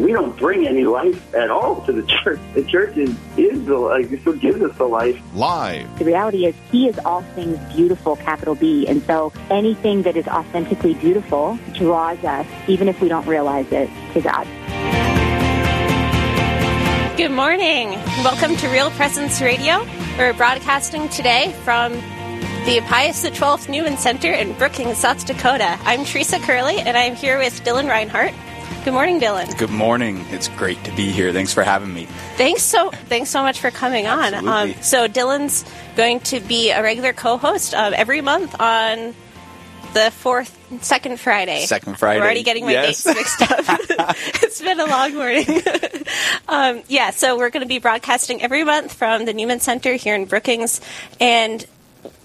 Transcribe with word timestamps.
We 0.00 0.12
don't 0.12 0.34
bring 0.38 0.66
any 0.66 0.84
life 0.84 1.34
at 1.34 1.50
all 1.50 1.84
to 1.84 1.92
the 1.92 2.02
church. 2.24 2.40
The 2.54 2.64
church 2.64 2.96
is, 2.96 3.14
is 3.36 3.66
the 3.66 3.76
like 3.76 4.06
who 4.08 4.34
gives 4.34 4.62
us 4.62 4.74
the 4.78 4.86
life. 4.86 5.20
Live. 5.34 5.98
The 5.98 6.06
reality 6.06 6.46
is 6.46 6.54
he 6.72 6.88
is 6.88 6.98
all 7.00 7.20
things 7.34 7.58
beautiful, 7.74 8.16
capital 8.16 8.54
B. 8.54 8.86
And 8.86 9.02
so 9.02 9.30
anything 9.50 10.02
that 10.02 10.16
is 10.16 10.26
authentically 10.26 10.94
beautiful 10.94 11.58
draws 11.74 12.24
us, 12.24 12.46
even 12.66 12.88
if 12.88 13.02
we 13.02 13.08
don't 13.08 13.26
realize 13.26 13.70
it, 13.72 13.90
to 14.14 14.22
God. 14.22 14.46
Good 17.18 17.32
morning. 17.32 17.90
Welcome 18.24 18.56
to 18.56 18.68
Real 18.68 18.90
Presence 18.92 19.42
Radio. 19.42 19.84
We're 20.16 20.32
broadcasting 20.32 21.10
today 21.10 21.52
from 21.62 21.92
the 22.64 22.80
Pius 22.86 23.20
XII 23.22 23.70
Newman 23.70 23.98
Center 23.98 24.32
in 24.32 24.54
Brookings, 24.54 24.96
South 24.96 25.26
Dakota. 25.26 25.78
I'm 25.82 26.06
Teresa 26.06 26.38
Curley, 26.38 26.78
and 26.78 26.96
I'm 26.96 27.14
here 27.14 27.36
with 27.36 27.62
Dylan 27.64 27.90
Reinhardt. 27.90 28.32
Good 28.84 28.94
morning, 28.94 29.20
Dylan. 29.20 29.56
Good 29.58 29.70
morning. 29.70 30.24
It's 30.30 30.48
great 30.48 30.82
to 30.84 30.90
be 30.96 31.10
here. 31.10 31.32
Thanks 31.34 31.52
for 31.52 31.62
having 31.62 31.92
me. 31.92 32.06
Thanks 32.36 32.62
so 32.62 32.90
thanks 32.90 33.28
so 33.28 33.42
much 33.42 33.60
for 33.60 33.70
coming 33.70 34.06
on. 34.06 34.32
Um, 34.48 34.74
so 34.80 35.06
Dylan's 35.06 35.66
going 35.96 36.20
to 36.20 36.40
be 36.40 36.70
a 36.70 36.82
regular 36.82 37.12
co-host 37.12 37.74
uh, 37.74 37.90
every 37.94 38.22
month 38.22 38.58
on 38.58 39.14
the 39.92 40.10
fourth 40.10 40.56
second 40.82 41.20
Friday. 41.20 41.66
Second 41.66 41.98
Friday. 41.98 42.20
I'm 42.20 42.24
already 42.24 42.42
getting 42.42 42.64
my 42.64 42.72
Yes. 42.72 43.04
dates 43.04 43.16
mixed 43.18 43.42
up. 43.42 43.64
it's 44.42 44.62
been 44.62 44.80
a 44.80 44.86
long 44.86 45.14
morning. 45.14 45.46
um, 46.48 46.82
yeah, 46.88 47.10
so 47.10 47.36
we're 47.36 47.50
going 47.50 47.62
to 47.62 47.68
be 47.68 47.80
broadcasting 47.80 48.40
every 48.40 48.64
month 48.64 48.94
from 48.94 49.26
the 49.26 49.34
Newman 49.34 49.60
Center 49.60 49.94
here 49.94 50.14
in 50.14 50.24
Brookings. 50.24 50.80
And 51.20 51.66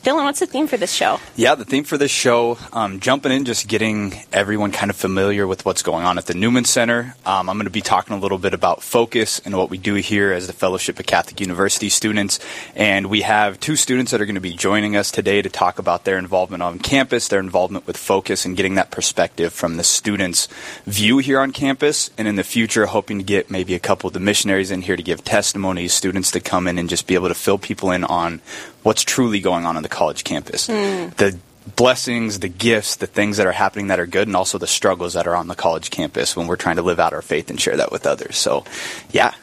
Dylan, 0.06 0.24
what's 0.24 0.40
the 0.40 0.46
theme 0.46 0.68
for 0.68 0.78
this 0.78 0.94
show? 0.94 1.20
Yeah, 1.36 1.56
the 1.56 1.66
theme 1.66 1.84
for 1.84 1.98
this 1.98 2.12
show, 2.12 2.60
um, 2.72 3.00
jumping 3.00 3.32
in, 3.32 3.44
just 3.44 3.68
getting 3.68 4.14
everyone 4.32 4.72
kind 4.72 4.92
of 4.92 4.96
familiar 4.96 5.48
with 5.48 5.66
what's 5.66 5.82
going 5.82 6.06
on 6.06 6.20
at 6.20 6.28
the 6.28 6.36
Newman 6.36 6.64
Center. 6.64 7.16
Um, 7.26 7.50
I'm 7.50 7.58
going 7.58 7.66
to 7.66 7.72
be 7.72 7.82
talking 7.82 8.16
a 8.16 8.20
little 8.20 8.38
bit 8.38 8.54
about 8.54 8.84
focus 8.84 9.42
and 9.44 9.58
what 9.58 9.72
we 9.72 9.80
do 9.80 9.96
here 9.96 10.32
as 10.32 10.46
the 10.46 10.54
Fellowship 10.54 11.00
of 11.00 11.08
Catholic 11.08 11.40
University 11.42 11.90
students. 11.90 12.40
And 12.76 13.08
we 13.08 13.22
have 13.22 13.60
two 13.60 13.76
students 13.76 14.12
that 14.12 14.22
are 14.22 14.26
going 14.26 14.36
to 14.36 14.42
be 14.42 14.54
joining 14.54 14.96
us 14.96 15.10
today 15.10 15.42
to 15.42 15.50
talk 15.50 15.80
about 15.80 16.06
their 16.06 16.20
involvement 16.20 16.62
on 16.62 16.78
campus, 16.78 17.28
their 17.28 17.40
involvement 17.40 17.88
with 17.88 17.98
focus, 17.98 18.46
and 18.46 18.56
getting 18.56 18.76
that 18.76 18.92
perspective 18.92 19.54
from 19.54 19.78
the 19.78 19.84
students' 19.84 20.48
view 20.86 21.18
here 21.18 21.40
on 21.40 21.52
campus. 21.52 22.12
And 22.16 22.28
in 22.28 22.36
the 22.36 22.44
future, 22.44 22.86
hoping 22.86 23.18
to 23.18 23.24
get 23.24 23.50
maybe 23.50 23.74
a 23.74 23.80
couple 23.80 24.08
of 24.08 24.14
the 24.14 24.20
missionaries 24.20 24.70
in 24.70 24.84
here 24.84 24.98
to 24.98 25.02
give 25.02 25.24
testimonies, 25.24 25.96
students 25.96 26.30
to 26.30 26.40
come 26.40 26.68
in 26.68 26.78
and 26.78 26.90
just 26.90 27.08
be 27.08 27.16
able 27.16 27.30
to 27.30 27.34
fill 27.34 27.58
people 27.58 27.90
in 27.90 28.04
on 28.04 28.42
what's 28.86 29.04
truly 29.04 29.40
going 29.40 29.66
on 29.66 29.76
in 29.76 29.82
the 29.82 29.90
college 29.96 30.24
campus. 30.24 30.68
Hmm. 30.68 31.10
The 31.18 31.38
blessings, 31.76 32.40
the 32.40 32.50
gifts, 32.50 32.98
the 32.98 33.08
things 33.08 33.38
that 33.38 33.48
are 33.48 33.52
happening 33.52 33.88
that 33.88 34.00
are 34.00 34.06
good, 34.06 34.28
and 34.28 34.36
also 34.36 34.58
the 34.58 34.68
struggles 34.68 35.14
that 35.14 35.26
are 35.26 35.36
on 35.36 35.48
the 35.48 35.56
college 35.56 35.90
campus 35.90 36.36
when 36.36 36.48
we're 36.48 36.58
trying 36.58 36.76
to 36.76 36.84
live 36.84 37.00
out 37.00 37.14
our 37.14 37.22
faith 37.22 37.50
and 37.50 37.60
share 37.60 37.78
that 37.78 37.92
with 37.92 38.06
others. 38.06 38.38
So, 38.38 38.66
yeah. 39.12 39.34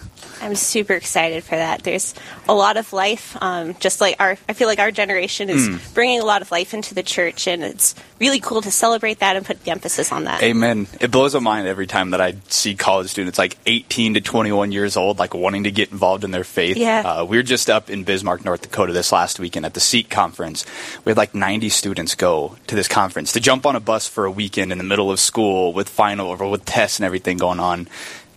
I'm 0.42 0.54
super 0.56 0.94
excited 0.94 1.44
for 1.44 1.54
that. 1.56 1.82
There's 1.84 2.14
a 2.48 2.54
lot 2.54 2.76
of 2.76 2.92
life, 2.92 3.36
um, 3.40 3.74
just 3.80 4.00
like 4.00 4.16
our. 4.18 4.36
I 4.48 4.52
feel 4.52 4.68
like 4.68 4.78
our 4.80 4.90
generation 4.90 5.48
is 5.48 5.68
Mm. 5.68 5.94
bringing 5.94 6.20
a 6.20 6.24
lot 6.24 6.42
of 6.42 6.50
life 6.50 6.74
into 6.74 6.94
the 6.94 7.02
church, 7.02 7.46
and 7.46 7.62
it's 7.62 7.94
really 8.20 8.40
cool 8.40 8.60
to 8.62 8.70
celebrate 8.70 9.20
that 9.20 9.36
and 9.36 9.44
put 9.46 9.62
the 9.64 9.70
emphasis 9.70 10.12
on 10.12 10.24
that. 10.24 10.42
Amen. 10.42 10.86
It 11.00 11.10
blows 11.10 11.34
my 11.34 11.40
mind 11.40 11.66
every 11.68 11.86
time 11.86 12.10
that 12.10 12.20
I 12.20 12.34
see 12.48 12.74
college 12.74 13.08
students 13.08 13.38
like 13.38 13.56
18 13.66 14.14
to 14.14 14.20
21 14.20 14.72
years 14.72 14.96
old, 14.96 15.18
like 15.18 15.34
wanting 15.34 15.64
to 15.64 15.70
get 15.70 15.90
involved 15.92 16.24
in 16.24 16.30
their 16.30 16.44
faith. 16.44 16.76
Yeah. 16.76 17.00
Uh, 17.04 17.24
we 17.24 17.36
were 17.36 17.42
just 17.42 17.68
up 17.70 17.90
in 17.90 18.04
Bismarck, 18.04 18.44
North 18.44 18.62
Dakota 18.62 18.92
this 18.92 19.12
last 19.12 19.40
weekend 19.40 19.64
at 19.66 19.74
the 19.74 19.80
SEEK 19.80 20.08
conference. 20.10 20.64
We 21.04 21.10
had 21.10 21.16
like 21.16 21.34
90 21.34 21.68
students 21.68 22.14
go 22.14 22.56
to 22.66 22.74
this 22.76 22.88
conference 22.88 23.32
to 23.32 23.40
jump 23.40 23.66
on 23.66 23.76
a 23.76 23.80
bus 23.80 24.06
for 24.08 24.24
a 24.24 24.30
weekend 24.30 24.72
in 24.72 24.78
the 24.78 24.84
middle 24.84 25.10
of 25.10 25.18
school 25.20 25.72
with 25.72 25.88
final 25.88 26.28
or 26.28 26.48
with 26.50 26.64
tests 26.64 26.98
and 26.98 27.06
everything 27.06 27.38
going 27.38 27.60
on. 27.60 27.88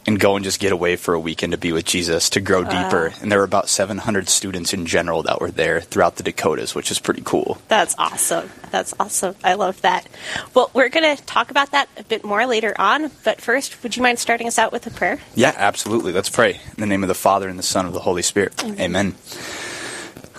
And 0.08 0.20
go 0.20 0.36
and 0.36 0.46
just 0.46 0.60
get 0.60 0.72
away 0.72 0.98
for 0.98 1.16
a 1.16 1.20
weekend 1.20 1.54
to 1.54 1.58
be 1.58 1.72
with 1.72 1.86
Jesus, 1.86 2.30
to 2.30 2.40
grow 2.40 2.64
deeper. 2.64 3.12
And 3.22 3.32
there 3.32 3.40
were 3.40 3.44
about 3.44 3.70
700 3.70 4.30
students 4.30 4.72
in 4.72 4.86
general 4.86 5.24
that 5.24 5.42
were 5.42 5.50
there 5.50 5.82
throughout 5.82 6.18
the 6.18 6.24
Dakotas, 6.24 6.76
which 6.76 6.92
is 6.92 7.00
pretty 7.00 7.24
cool. 7.26 7.58
That's 7.70 7.96
awesome. 7.98 8.52
That's 8.70 8.94
awesome. 9.00 9.36
I 9.44 9.56
love 9.56 9.82
that. 9.82 10.08
Well, 10.54 10.70
we're 10.76 10.90
going 10.90 11.18
to 11.18 11.24
talk 11.24 11.50
about 11.50 11.72
that 11.72 11.90
a 11.98 12.04
bit 12.04 12.24
more 12.24 12.46
later 12.46 12.76
on. 12.78 13.10
But 13.24 13.42
first, 13.42 13.82
would 13.82 13.98
you 13.98 14.04
mind 14.04 14.20
starting 14.20 14.46
us 14.46 14.60
out 14.60 14.72
with 14.72 14.86
a 14.86 14.92
prayer? 14.92 15.20
Yeah, 15.34 15.56
absolutely. 15.58 16.12
Let's 16.12 16.30
pray. 16.30 16.52
In 16.52 16.78
the 16.78 16.86
name 16.86 17.04
of 17.04 17.08
the 17.08 17.16
Father, 17.16 17.50
and 17.50 17.58
the 17.58 17.64
Son, 17.64 17.86
and 17.86 17.88
of 17.88 17.94
the 17.96 18.02
Holy 18.02 18.22
Spirit. 18.22 18.64
Amen. 18.64 19.16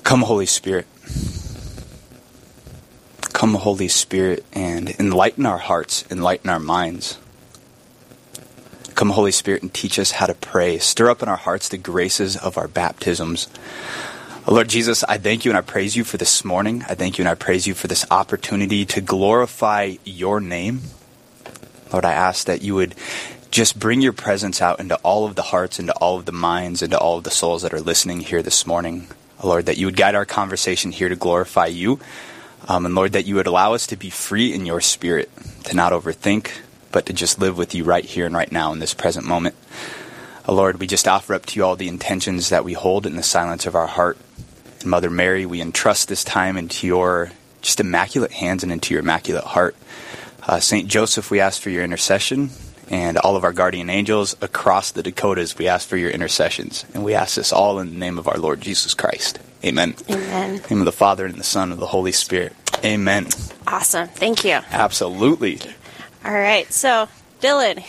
Come, 0.05 0.23
Holy 0.23 0.47
Spirit. 0.47 0.87
Come, 3.33 3.55
Holy 3.55 3.89
Spirit, 3.89 4.45
and 4.53 4.91
enlighten 5.01 5.45
our 5.45 5.59
hearts, 5.59 6.05
enlighten 6.09 6.49
our 6.51 6.61
minds. 6.61 7.19
Come, 8.97 9.11
Holy 9.11 9.31
Spirit, 9.31 9.61
and 9.61 9.75
teach 9.75 9.99
us 9.99 10.13
how 10.13 10.25
to 10.25 10.33
pray. 10.33 10.79
Stir 10.79 11.11
up 11.11 11.23
in 11.23 11.29
our 11.29 11.37
hearts 11.37 11.69
the 11.69 11.77
graces 11.77 12.35
of 12.35 12.57
our 12.57 12.67
baptisms. 12.67 13.47
Lord 14.49 14.71
Jesus, 14.71 15.05
I 15.05 15.19
thank 15.19 15.45
you 15.45 15.51
and 15.51 15.59
I 15.59 15.61
praise 15.61 15.97
you 15.97 16.03
for 16.03 16.17
this 16.17 16.47
morning. 16.47 16.83
I 16.89 16.95
thank 16.95 17.19
you 17.19 17.23
and 17.23 17.29
I 17.29 17.35
praise 17.35 17.67
you 17.67 17.75
for 17.75 17.89
this 17.89 18.07
opportunity 18.11 18.87
to 18.87 19.03
glorify 19.03 19.97
your 20.07 20.41
name. 20.41 20.81
Lord, 21.93 22.07
I 22.07 22.15
ask 22.15 22.47
that 22.47 22.63
you 22.63 22.75
would 22.75 22.95
just 23.51 23.79
bring 23.79 24.01
your 24.01 24.15
presence 24.15 24.63
out 24.63 24.81
into 24.81 24.97
all 25.03 25.27
of 25.27 25.35
the 25.35 25.43
hearts, 25.43 25.79
into 25.79 25.93
all 25.97 26.17
of 26.17 26.25
the 26.25 26.33
minds, 26.33 26.81
into 26.81 26.99
all 26.99 27.19
of 27.19 27.25
the 27.25 27.31
souls 27.31 27.61
that 27.63 27.75
are 27.75 27.83
listening 27.83 28.21
here 28.21 28.43
this 28.43 28.67
morning. 28.67 29.09
Lord, 29.45 29.67
that 29.67 29.77
you 29.77 29.85
would 29.85 29.99
guide 29.99 30.15
our 30.15 30.25
conversation 30.25 30.91
here 30.91 31.11
to 31.11 31.17
glorify 31.17 31.67
you. 31.67 32.01
Um, 32.67 32.87
and 32.87 32.95
Lord, 32.95 33.13
that 33.13 33.27
you 33.27 33.35
would 33.35 33.47
allow 33.47 33.75
us 33.75 33.87
to 33.89 33.97
be 33.97 34.09
free 34.09 34.55
in 34.55 34.65
your 34.65 34.81
spirit, 34.81 35.31
to 35.65 35.77
not 35.77 35.93
overthink, 35.93 36.51
but 36.97 37.05
to 37.05 37.13
just 37.13 37.39
live 37.39 37.59
with 37.59 37.75
you 37.75 37.85
right 37.85 38.07
here 38.07 38.25
and 38.25 38.35
right 38.35 38.51
now 38.51 38.73
in 38.73 38.79
this 38.79 38.95
present 38.95 39.27
moment. 39.27 39.55
Uh, 40.49 40.53
Lord, 40.55 40.81
we 40.81 40.87
just 40.87 41.07
offer 41.07 41.35
up 41.35 41.45
to 41.45 41.57
you 41.57 41.63
all 41.63 41.77
the 41.77 41.89
intentions 41.89 42.49
that 42.49 42.65
we 42.65 42.73
hold 42.73 43.05
in 43.05 43.17
the 43.17 43.23
silence 43.23 43.67
of 43.67 43.75
our 43.75 43.87
heart. 43.87 44.17
And 44.81 44.89
Mother 44.89 45.11
Mary, 45.11 45.45
we 45.45 45.61
entrust 45.61 46.09
this 46.09 46.25
time 46.25 46.57
into 46.57 46.87
your 46.87 47.33
just 47.61 47.81
immaculate 47.81 48.33
hands 48.33 48.63
and 48.63 48.73
into 48.73 48.95
your 48.95 49.03
immaculate 49.03 49.45
heart. 49.45 49.77
Uh, 50.43 50.59
Saint 50.59 50.89
Joseph, 50.89 51.31
we 51.31 51.39
ask 51.39 51.61
for 51.61 51.69
your 51.69 51.85
intercession, 51.85 52.49
and 52.89 53.19
all 53.19 53.37
of 53.37 53.45
our 53.45 53.53
guardian 53.53 53.91
angels 53.91 54.35
across 54.41 54.93
the 54.93 55.03
Dakotas, 55.03 55.59
we 55.59 55.69
ask 55.69 55.87
for 55.87 55.99
your 55.99 56.09
intercessions. 56.09 56.87
And 56.95 57.05
we 57.05 57.13
ask 57.13 57.37
this 57.37 57.53
all 57.53 57.79
in 57.79 57.91
the 57.91 57.99
name 57.99 58.17
of 58.17 58.27
our 58.27 58.39
Lord 58.39 58.63
Jesus 58.63 58.95
Christ. 58.95 59.39
Amen. 59.63 59.97
Amen. 60.09 60.55
In 60.55 60.63
the 60.63 60.69
name 60.71 60.79
of 60.79 60.87
the 60.87 60.93
Father, 60.93 61.27
and 61.27 61.35
the 61.35 61.45
Son, 61.45 61.65
and 61.65 61.73
of 61.75 61.79
the 61.79 61.89
Holy 61.89 62.13
Spirit. 62.13 62.55
Amen. 62.83 63.27
Awesome. 63.67 64.09
Thank 64.09 64.47
you. 64.47 64.61
Absolutely. 64.71 65.61
All 66.25 66.33
right. 66.33 66.71
So, 66.73 67.09
Dylan, 67.41 67.83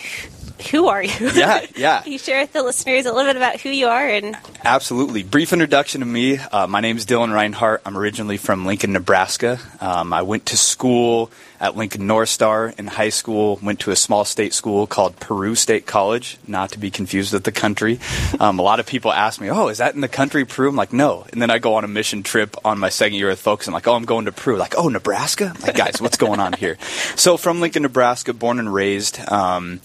who 0.70 0.88
are 0.88 1.02
you? 1.02 1.30
Yeah, 1.34 1.66
yeah. 1.76 2.02
Can 2.02 2.12
you 2.12 2.18
share 2.18 2.40
with 2.40 2.52
the 2.52 2.62
listeners 2.62 3.06
a 3.06 3.12
little 3.12 3.30
bit 3.30 3.36
about 3.36 3.60
who 3.60 3.70
you 3.70 3.86
are 3.86 4.06
and 4.06 4.36
Absolutely. 4.64 5.22
Brief 5.22 5.52
introduction 5.52 6.00
to 6.00 6.06
me. 6.06 6.38
Uh, 6.38 6.66
my 6.66 6.80
name 6.80 6.96
is 6.96 7.06
Dylan 7.06 7.32
Reinhardt. 7.32 7.82
I'm 7.86 7.96
originally 7.96 8.36
from 8.36 8.66
Lincoln, 8.66 8.92
Nebraska. 8.92 9.58
Um, 9.80 10.12
I 10.12 10.22
went 10.22 10.46
to 10.46 10.56
school 10.56 11.30
at 11.60 11.76
Lincoln 11.76 12.06
North 12.06 12.28
Star 12.28 12.72
in 12.78 12.86
high 12.86 13.08
school, 13.08 13.58
went 13.62 13.80
to 13.80 13.90
a 13.90 13.96
small 13.96 14.24
state 14.24 14.54
school 14.54 14.86
called 14.86 15.18
Peru 15.18 15.54
State 15.54 15.86
College, 15.86 16.38
not 16.46 16.70
to 16.72 16.78
be 16.78 16.90
confused 16.90 17.32
with 17.32 17.44
the 17.44 17.52
country. 17.52 17.98
Um, 18.38 18.58
a 18.58 18.62
lot 18.62 18.80
of 18.80 18.86
people 18.86 19.12
ask 19.12 19.40
me, 19.40 19.50
oh, 19.50 19.68
is 19.68 19.78
that 19.78 19.94
in 19.94 20.00
the 20.00 20.08
country, 20.08 20.44
Peru? 20.44 20.68
I'm 20.68 20.76
like, 20.76 20.92
no. 20.92 21.24
And 21.32 21.40
then 21.42 21.50
I 21.50 21.58
go 21.58 21.74
on 21.74 21.84
a 21.84 21.88
mission 21.88 22.22
trip 22.22 22.56
on 22.64 22.78
my 22.78 22.88
second 22.88 23.16
year 23.16 23.28
with 23.28 23.40
Focus. 23.40 23.66
I'm 23.66 23.74
like, 23.74 23.86
oh, 23.88 23.94
I'm 23.94 24.04
going 24.04 24.26
to 24.26 24.32
Peru. 24.32 24.56
Like, 24.56 24.74
oh, 24.76 24.88
Nebraska? 24.88 25.52
I'm 25.54 25.60
like, 25.62 25.76
guys, 25.76 26.00
what's 26.00 26.16
going 26.16 26.40
on 26.40 26.52
here? 26.52 26.76
So 27.16 27.36
from 27.36 27.60
Lincoln, 27.60 27.82
Nebraska, 27.82 28.32
born 28.32 28.58
and 28.58 28.72
raised. 28.72 29.18
Um, 29.28 29.80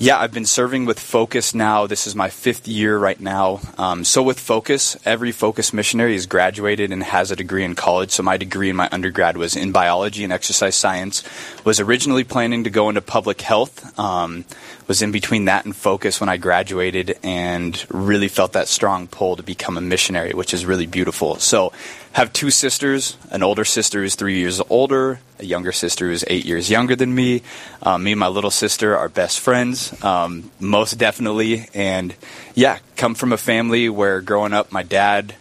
yeah, 0.00 0.16
I've 0.16 0.32
been 0.32 0.46
serving 0.46 0.84
with 0.86 1.00
Focus 1.00 1.54
now. 1.54 1.88
This 1.88 2.06
is 2.06 2.14
my 2.14 2.30
fifth 2.30 2.68
year 2.68 2.96
right 2.96 3.18
now. 3.18 3.60
Um, 3.76 4.04
so 4.04 4.22
with 4.22 4.38
Focus, 4.38 4.96
every 5.04 5.32
Focus 5.32 5.72
missionary 5.72 6.14
is 6.14 6.26
graduated 6.26 6.92
and 6.92 7.02
has 7.02 7.32
a 7.32 7.36
degree 7.36 7.64
in 7.64 7.74
college. 7.74 8.12
So 8.12 8.22
my 8.22 8.36
degree 8.36 8.70
in 8.70 8.76
my 8.76 8.88
undergrad 8.92 9.36
was 9.36 9.56
in 9.56 9.72
biology 9.72 10.22
and 10.22 10.32
exercise 10.32 10.76
science. 10.76 11.24
Was 11.68 11.80
originally 11.80 12.24
planning 12.24 12.64
to 12.64 12.70
go 12.70 12.88
into 12.88 13.02
public 13.02 13.42
health. 13.42 13.98
Um, 13.98 14.46
was 14.86 15.02
in 15.02 15.12
between 15.12 15.44
that 15.44 15.66
and 15.66 15.76
Focus 15.76 16.18
when 16.18 16.30
I 16.30 16.38
graduated, 16.38 17.18
and 17.22 17.84
really 17.90 18.28
felt 18.28 18.54
that 18.54 18.68
strong 18.68 19.06
pull 19.06 19.36
to 19.36 19.42
become 19.42 19.76
a 19.76 19.82
missionary, 19.82 20.32
which 20.32 20.54
is 20.54 20.64
really 20.64 20.86
beautiful. 20.86 21.36
So 21.36 21.74
have 22.12 22.32
two 22.32 22.50
sisters. 22.50 23.18
An 23.30 23.42
older 23.42 23.66
sister 23.66 24.00
who's 24.00 24.14
three 24.14 24.38
years 24.38 24.62
older. 24.70 25.20
A 25.40 25.44
younger 25.44 25.72
sister 25.72 26.08
who's 26.08 26.24
eight 26.28 26.46
years 26.46 26.70
younger 26.70 26.96
than 26.96 27.14
me. 27.14 27.42
Um, 27.82 28.02
me 28.02 28.12
and 28.12 28.18
my 28.18 28.28
little 28.28 28.50
sister 28.50 28.96
are 28.96 29.10
best 29.10 29.38
friends, 29.38 29.92
um, 30.02 30.50
most 30.58 30.94
definitely. 30.94 31.68
And 31.74 32.14
yeah, 32.54 32.78
come 32.96 33.14
from 33.14 33.34
a 33.34 33.36
family 33.36 33.90
where 33.90 34.22
growing 34.22 34.54
up, 34.54 34.72
my 34.72 34.84
dad 34.84 35.34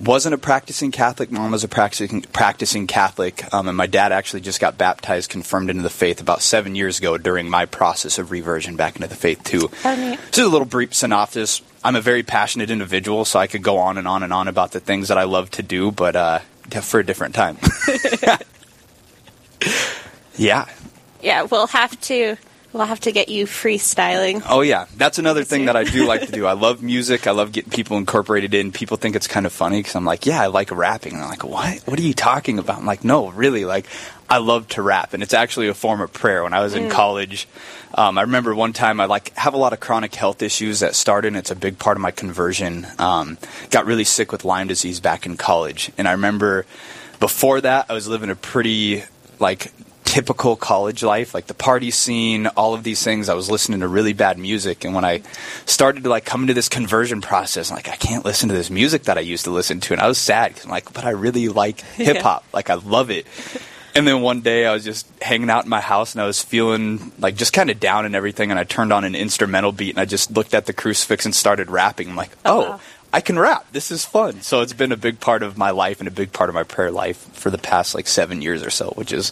wasn't 0.00 0.34
a 0.34 0.38
practicing 0.38 0.90
Catholic. 0.90 1.30
Mom 1.30 1.50
was 1.50 1.64
a 1.64 1.68
practicing 1.68 2.22
practicing 2.22 2.86
Catholic, 2.86 3.52
um, 3.52 3.68
and 3.68 3.76
my 3.76 3.86
dad 3.86 4.12
actually 4.12 4.40
just 4.40 4.60
got 4.60 4.76
baptized, 4.76 5.30
confirmed 5.30 5.70
into 5.70 5.82
the 5.82 5.90
faith 5.90 6.20
about 6.20 6.42
seven 6.42 6.74
years 6.74 6.98
ago 6.98 7.16
during 7.18 7.48
my 7.48 7.66
process 7.66 8.18
of 8.18 8.30
reversion 8.30 8.76
back 8.76 8.96
into 8.96 9.08
the 9.08 9.14
faith 9.14 9.42
too. 9.44 9.70
Oh, 9.84 9.94
neat. 9.94 10.38
A 10.38 10.48
little 10.48 10.66
brief 10.66 10.94
synopsis. 10.94 11.62
I'm 11.82 11.96
a 11.96 12.00
very 12.00 12.22
passionate 12.22 12.70
individual, 12.70 13.24
so 13.24 13.38
I 13.38 13.46
could 13.46 13.62
go 13.62 13.78
on 13.78 13.98
and 13.98 14.08
on 14.08 14.22
and 14.22 14.32
on 14.32 14.48
about 14.48 14.72
the 14.72 14.80
things 14.80 15.08
that 15.08 15.18
I 15.18 15.24
love 15.24 15.50
to 15.52 15.62
do, 15.62 15.90
but 15.90 16.16
uh, 16.16 16.38
for 16.82 17.00
a 17.00 17.04
different 17.04 17.34
time. 17.34 17.58
yeah. 20.36 20.68
Yeah, 21.22 21.42
we'll 21.42 21.68
have 21.68 21.98
to 22.02 22.36
we'll 22.74 22.84
have 22.84 23.00
to 23.00 23.12
get 23.12 23.28
you 23.28 23.46
freestyling. 23.46 24.42
Oh 24.48 24.60
yeah, 24.60 24.86
that's 24.96 25.18
another 25.18 25.44
thing 25.44 25.60
you. 25.60 25.66
that 25.66 25.76
I 25.76 25.84
do 25.84 26.06
like 26.06 26.26
to 26.26 26.32
do. 26.32 26.44
I 26.44 26.52
love 26.64 26.82
music. 26.82 27.26
I 27.26 27.30
love 27.30 27.52
getting 27.52 27.70
people 27.70 27.96
incorporated 27.96 28.52
in. 28.52 28.72
People 28.72 28.96
think 28.96 29.16
it's 29.16 29.28
kind 29.28 29.46
of 29.46 29.52
funny 29.52 29.78
because 29.78 29.94
I'm 29.94 30.04
like, 30.04 30.26
yeah, 30.26 30.42
I 30.42 30.48
like 30.48 30.70
rapping. 30.70 31.14
And 31.14 31.22
they're 31.22 31.28
like, 31.28 31.44
what? 31.44 31.78
What 31.86 31.98
are 31.98 32.02
you 32.02 32.12
talking 32.12 32.58
about? 32.58 32.78
I'm 32.78 32.86
like, 32.86 33.04
no, 33.04 33.30
really, 33.30 33.64
like, 33.64 33.86
I 34.28 34.38
love 34.38 34.68
to 34.68 34.82
rap, 34.82 35.14
and 35.14 35.22
it's 35.22 35.34
actually 35.34 35.68
a 35.68 35.74
form 35.74 36.00
of 36.00 36.12
prayer. 36.12 36.42
When 36.42 36.52
I 36.54 36.62
was 36.62 36.74
in 36.74 36.90
college, 36.90 37.46
um, 37.94 38.18
I 38.18 38.22
remember 38.22 38.54
one 38.54 38.72
time 38.72 39.00
I 39.00 39.04
like 39.04 39.32
have 39.36 39.54
a 39.54 39.58
lot 39.58 39.72
of 39.72 39.80
chronic 39.80 40.14
health 40.14 40.42
issues 40.42 40.80
that 40.80 40.96
started. 40.96 41.28
and 41.28 41.36
It's 41.36 41.50
a 41.50 41.56
big 41.56 41.78
part 41.78 41.96
of 41.96 42.00
my 42.00 42.10
conversion. 42.10 42.86
Um, 42.98 43.38
got 43.70 43.86
really 43.86 44.04
sick 44.04 44.32
with 44.32 44.44
Lyme 44.44 44.66
disease 44.66 44.98
back 44.98 45.26
in 45.26 45.36
college, 45.36 45.92
and 45.96 46.08
I 46.08 46.12
remember 46.12 46.66
before 47.20 47.60
that 47.60 47.86
I 47.88 47.92
was 47.92 48.08
living 48.08 48.30
a 48.30 48.34
pretty 48.34 49.04
like 49.38 49.72
typical 50.14 50.54
college 50.54 51.02
life, 51.02 51.34
like 51.34 51.48
the 51.48 51.54
party 51.54 51.90
scene, 51.90 52.46
all 52.46 52.72
of 52.72 52.84
these 52.84 53.02
things. 53.02 53.28
I 53.28 53.34
was 53.34 53.50
listening 53.50 53.80
to 53.80 53.88
really 53.88 54.12
bad 54.12 54.38
music, 54.38 54.84
and 54.84 54.94
when 54.94 55.04
I 55.04 55.22
started 55.66 56.04
to 56.04 56.08
like 56.08 56.24
come 56.24 56.42
into 56.42 56.54
this 56.54 56.68
conversion 56.68 57.20
process, 57.20 57.72
I'm 57.72 57.76
like 57.76 57.88
I 57.88 57.96
can't 57.96 58.24
listen 58.24 58.48
to 58.48 58.54
this 58.54 58.70
music 58.70 59.04
that 59.04 59.18
I 59.18 59.22
used 59.22 59.44
to 59.46 59.50
listen 59.50 59.80
to, 59.80 59.92
and 59.92 60.00
I 60.00 60.06
was 60.06 60.18
sad 60.18 60.50
because 60.52 60.66
I'm 60.66 60.70
like, 60.70 60.92
but 60.92 61.04
I 61.04 61.10
really 61.10 61.48
like 61.48 61.80
hip 61.96 62.18
hop, 62.18 62.44
like 62.52 62.70
I 62.70 62.74
love 62.74 63.10
it. 63.10 63.26
And 63.96 64.06
then 64.06 64.22
one 64.22 64.40
day 64.40 64.66
I 64.66 64.72
was 64.72 64.84
just 64.84 65.08
hanging 65.20 65.50
out 65.50 65.64
in 65.64 65.70
my 65.70 65.80
house 65.80 66.14
and 66.14 66.22
I 66.22 66.26
was 66.26 66.42
feeling 66.42 67.12
like 67.18 67.36
just 67.36 67.52
kind 67.52 67.70
of 67.70 67.78
down 67.78 68.06
and 68.06 68.16
everything. 68.16 68.50
And 68.50 68.58
I 68.58 68.64
turned 68.64 68.92
on 68.92 69.04
an 69.04 69.14
instrumental 69.14 69.70
beat 69.70 69.90
and 69.90 70.00
I 70.00 70.04
just 70.04 70.32
looked 70.32 70.52
at 70.52 70.66
the 70.66 70.72
crucifix 70.72 71.24
and 71.24 71.32
started 71.34 71.70
rapping. 71.70 72.08
I'm 72.10 72.16
like, 72.16 72.32
oh, 72.44 72.64
oh 72.64 72.70
wow. 72.70 72.80
I 73.14 73.20
can 73.20 73.38
rap. 73.38 73.64
This 73.70 73.92
is 73.92 74.04
fun. 74.04 74.42
So 74.42 74.60
it's 74.60 74.72
been 74.72 74.90
a 74.90 74.96
big 74.96 75.20
part 75.20 75.44
of 75.44 75.56
my 75.56 75.70
life 75.70 76.00
and 76.00 76.08
a 76.08 76.10
big 76.10 76.32
part 76.32 76.50
of 76.50 76.54
my 76.54 76.64
prayer 76.64 76.90
life 76.90 77.16
for 77.32 77.48
the 77.48 77.58
past 77.58 77.94
like 77.94 78.08
seven 78.08 78.42
years 78.42 78.64
or 78.64 78.70
so, 78.70 78.90
which 78.96 79.12
is 79.12 79.30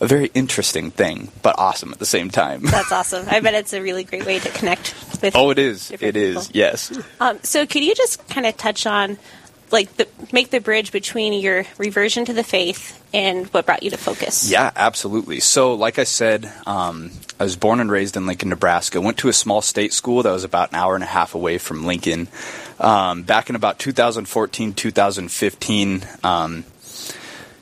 a 0.00 0.06
very 0.06 0.30
interesting 0.34 0.90
thing, 0.90 1.32
but 1.40 1.58
awesome 1.58 1.92
at 1.92 1.98
the 1.98 2.04
same 2.04 2.28
time. 2.28 2.60
That's 2.60 2.92
awesome. 2.92 3.26
I 3.30 3.40
bet 3.40 3.54
it's 3.54 3.72
a 3.72 3.80
really 3.80 4.04
great 4.04 4.26
way 4.26 4.38
to 4.38 4.50
connect 4.50 4.94
with. 5.22 5.34
oh, 5.34 5.48
it 5.48 5.58
is. 5.58 5.90
It 5.90 6.14
is. 6.14 6.48
people. 6.48 6.58
Yes. 6.58 6.92
Um, 7.20 7.38
so, 7.42 7.64
could 7.64 7.82
you 7.82 7.94
just 7.94 8.28
kind 8.28 8.44
of 8.44 8.54
touch 8.58 8.84
on, 8.84 9.16
like, 9.72 9.96
the, 9.96 10.06
make 10.32 10.50
the 10.50 10.60
bridge 10.60 10.92
between 10.92 11.32
your 11.32 11.64
reversion 11.78 12.24
to 12.26 12.32
the 12.32 12.44
faith 12.44 13.02
and 13.14 13.46
what 13.48 13.66
brought 13.66 13.82
you 13.82 13.90
to 13.90 13.96
focus? 13.96 14.50
Yeah, 14.50 14.70
absolutely. 14.76 15.40
So, 15.40 15.74
like 15.74 15.98
I 15.98 16.04
said, 16.04 16.50
um, 16.66 17.10
I 17.40 17.44
was 17.44 17.56
born 17.56 17.80
and 17.80 17.90
raised 17.90 18.16
in 18.16 18.26
Lincoln, 18.26 18.50
Nebraska. 18.50 19.00
Went 19.00 19.18
to 19.18 19.28
a 19.28 19.32
small 19.32 19.62
state 19.62 19.92
school 19.92 20.22
that 20.22 20.32
was 20.32 20.44
about 20.44 20.70
an 20.70 20.76
hour 20.76 20.94
and 20.94 21.02
a 21.02 21.08
half 21.08 21.34
away 21.34 21.58
from 21.58 21.84
Lincoln. 21.84 22.28
Um, 22.78 23.22
back 23.22 23.48
in 23.48 23.56
about 23.56 23.78
2014, 23.78 24.74
2015, 24.74 26.06
um, 26.22 26.64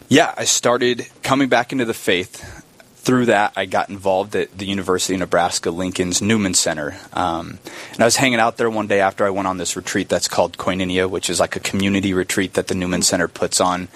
yeah, 0.09 0.35
I 0.37 0.45
started 0.45 1.07
coming 1.23 1.49
back 1.49 1.73
into 1.73 1.85
the 1.85 1.95
faith. 1.95 2.65
Through 3.03 3.27
that, 3.27 3.55
I 3.57 3.65
got 3.65 3.89
involved 3.89 4.37
at 4.37 4.57
the 4.57 4.67
University 4.67 5.15
of 5.15 5.21
Nebraska 5.21 5.71
Lincoln's 5.71 6.21
Newman 6.21 6.53
Center. 6.53 6.99
Um, 7.15 7.59
and 7.93 8.01
I 8.01 8.05
was 8.05 8.17
hanging 8.17 8.41
out 8.41 8.59
there 8.59 8.69
one 8.69 8.89
day 8.89 9.01
after 9.01 9.25
I 9.25 9.31
went 9.31 9.49
on 9.49 9.57
this 9.57 9.75
retreat 9.75 10.11
that's 10.11 10.29
called 10.29 10.59
Koinonia, 10.59 11.09
which 11.09 11.31
is 11.31 11.41
like 11.41 11.57
a 11.57 11.61
community 11.61 12.13
retreat 12.13 12.55
that 12.55 12.67
the 12.69 12.75
Newman 12.75 13.01
Center 13.01 13.27
puts 13.27 13.59
on. 13.59 13.89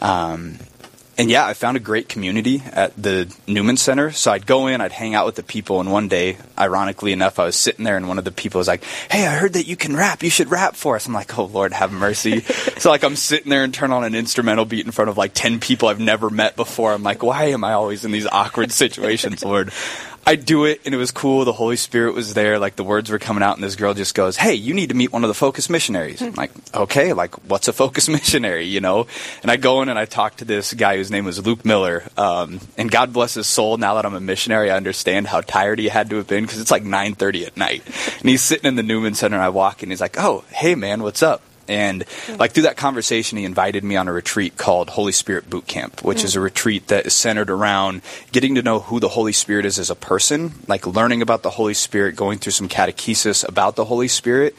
Um, 0.00 0.58
and 1.18 1.30
yeah, 1.30 1.46
I 1.46 1.54
found 1.54 1.76
a 1.76 1.80
great 1.80 2.08
community 2.08 2.62
at 2.72 2.94
the 3.00 3.34
Newman 3.46 3.78
Center. 3.78 4.10
So 4.10 4.32
I'd 4.32 4.46
go 4.46 4.66
in, 4.66 4.80
I'd 4.80 4.92
hang 4.92 5.14
out 5.14 5.24
with 5.24 5.36
the 5.36 5.42
people, 5.42 5.80
and 5.80 5.90
one 5.90 6.08
day, 6.08 6.36
ironically 6.58 7.12
enough, 7.12 7.38
I 7.38 7.46
was 7.46 7.56
sitting 7.56 7.84
there, 7.84 7.96
and 7.96 8.06
one 8.06 8.18
of 8.18 8.24
the 8.24 8.32
people 8.32 8.58
was 8.58 8.68
like, 8.68 8.84
"Hey, 9.10 9.26
I 9.26 9.34
heard 9.34 9.54
that 9.54 9.66
you 9.66 9.76
can 9.76 9.96
rap. 9.96 10.22
You 10.22 10.30
should 10.30 10.50
rap 10.50 10.76
for 10.76 10.96
us." 10.96 11.06
I'm 11.06 11.14
like, 11.14 11.38
"Oh 11.38 11.44
Lord, 11.44 11.72
have 11.72 11.90
mercy." 11.90 12.40
so 12.78 12.90
like, 12.90 13.02
I'm 13.02 13.16
sitting 13.16 13.50
there 13.50 13.64
and 13.64 13.72
turn 13.72 13.92
on 13.92 14.04
an 14.04 14.14
instrumental 14.14 14.66
beat 14.66 14.84
in 14.84 14.92
front 14.92 15.08
of 15.08 15.16
like 15.16 15.32
ten 15.32 15.58
people 15.58 15.88
I've 15.88 16.00
never 16.00 16.28
met 16.28 16.54
before. 16.54 16.92
I'm 16.92 17.02
like, 17.02 17.22
"Why 17.22 17.44
am 17.44 17.64
I 17.64 17.72
always 17.72 18.04
in 18.04 18.10
these 18.10 18.26
awkward 18.26 18.70
situations, 18.72 19.44
Lord?" 19.44 19.72
I 20.28 20.34
do 20.34 20.64
it, 20.64 20.80
and 20.84 20.92
it 20.92 20.98
was 20.98 21.12
cool. 21.12 21.44
The 21.44 21.52
Holy 21.52 21.76
Spirit 21.76 22.12
was 22.12 22.34
there. 22.34 22.58
Like 22.58 22.74
the 22.74 22.82
words 22.82 23.10
were 23.10 23.18
coming 23.20 23.44
out, 23.44 23.54
and 23.54 23.62
this 23.62 23.76
girl 23.76 23.94
just 23.94 24.12
goes, 24.12 24.36
"Hey, 24.36 24.54
you 24.54 24.74
need 24.74 24.88
to 24.88 24.94
meet 24.96 25.12
one 25.12 25.22
of 25.22 25.28
the 25.28 25.34
focus 25.34 25.70
missionaries." 25.70 26.20
I'm 26.20 26.34
like, 26.34 26.50
"Okay, 26.74 27.12
like 27.12 27.36
what's 27.48 27.68
a 27.68 27.72
focus 27.72 28.08
missionary?" 28.18 28.64
You 28.64 28.80
know. 28.80 29.06
And 29.42 29.52
I 29.52 29.56
go 29.56 29.82
in 29.82 29.88
and 29.88 29.96
I 29.96 30.04
talk 30.04 30.38
to 30.38 30.44
this 30.44 30.74
guy 30.74 30.96
whose 30.96 31.12
name 31.12 31.26
was 31.26 31.46
Luke 31.46 31.64
Miller. 31.64 32.02
Um, 32.16 32.58
and 32.76 32.90
God 32.90 33.12
bless 33.12 33.34
his 33.34 33.46
soul. 33.46 33.76
Now 33.76 33.94
that 33.94 34.04
I'm 34.04 34.14
a 34.14 34.20
missionary, 34.20 34.68
I 34.68 34.76
understand 34.76 35.28
how 35.28 35.42
tired 35.42 35.78
he 35.78 35.86
had 35.86 36.10
to 36.10 36.16
have 36.16 36.26
been 36.26 36.44
because 36.44 36.60
it's 36.60 36.72
like 36.72 36.82
9:30 36.82 37.46
at 37.46 37.56
night, 37.56 37.82
and 38.18 38.28
he's 38.28 38.42
sitting 38.42 38.66
in 38.66 38.74
the 38.74 38.82
Newman 38.82 39.14
Center. 39.14 39.36
And 39.36 39.44
I 39.44 39.50
walk 39.50 39.84
in, 39.84 39.90
he's 39.90 40.00
like, 40.00 40.18
"Oh, 40.18 40.42
hey 40.50 40.74
man, 40.74 41.04
what's 41.04 41.22
up?" 41.22 41.40
And 41.68 42.04
like 42.38 42.52
through 42.52 42.64
that 42.64 42.76
conversation, 42.76 43.38
he 43.38 43.44
invited 43.44 43.84
me 43.84 43.96
on 43.96 44.08
a 44.08 44.12
retreat 44.12 44.56
called 44.56 44.90
Holy 44.90 45.12
Spirit 45.12 45.50
Boot 45.50 45.66
Camp, 45.66 46.02
which 46.02 46.24
is 46.24 46.36
a 46.36 46.40
retreat 46.40 46.88
that 46.88 47.06
is 47.06 47.14
centered 47.14 47.50
around 47.50 48.02
getting 48.32 48.54
to 48.54 48.62
know 48.62 48.80
who 48.80 49.00
the 49.00 49.08
Holy 49.08 49.32
Spirit 49.32 49.66
is 49.66 49.78
as 49.78 49.90
a 49.90 49.96
person, 49.96 50.52
like 50.68 50.86
learning 50.86 51.22
about 51.22 51.42
the 51.42 51.50
Holy 51.50 51.74
Spirit, 51.74 52.16
going 52.16 52.38
through 52.38 52.52
some 52.52 52.68
catechesis 52.68 53.46
about 53.48 53.76
the 53.76 53.86
Holy 53.86 54.08
Spirit, 54.08 54.54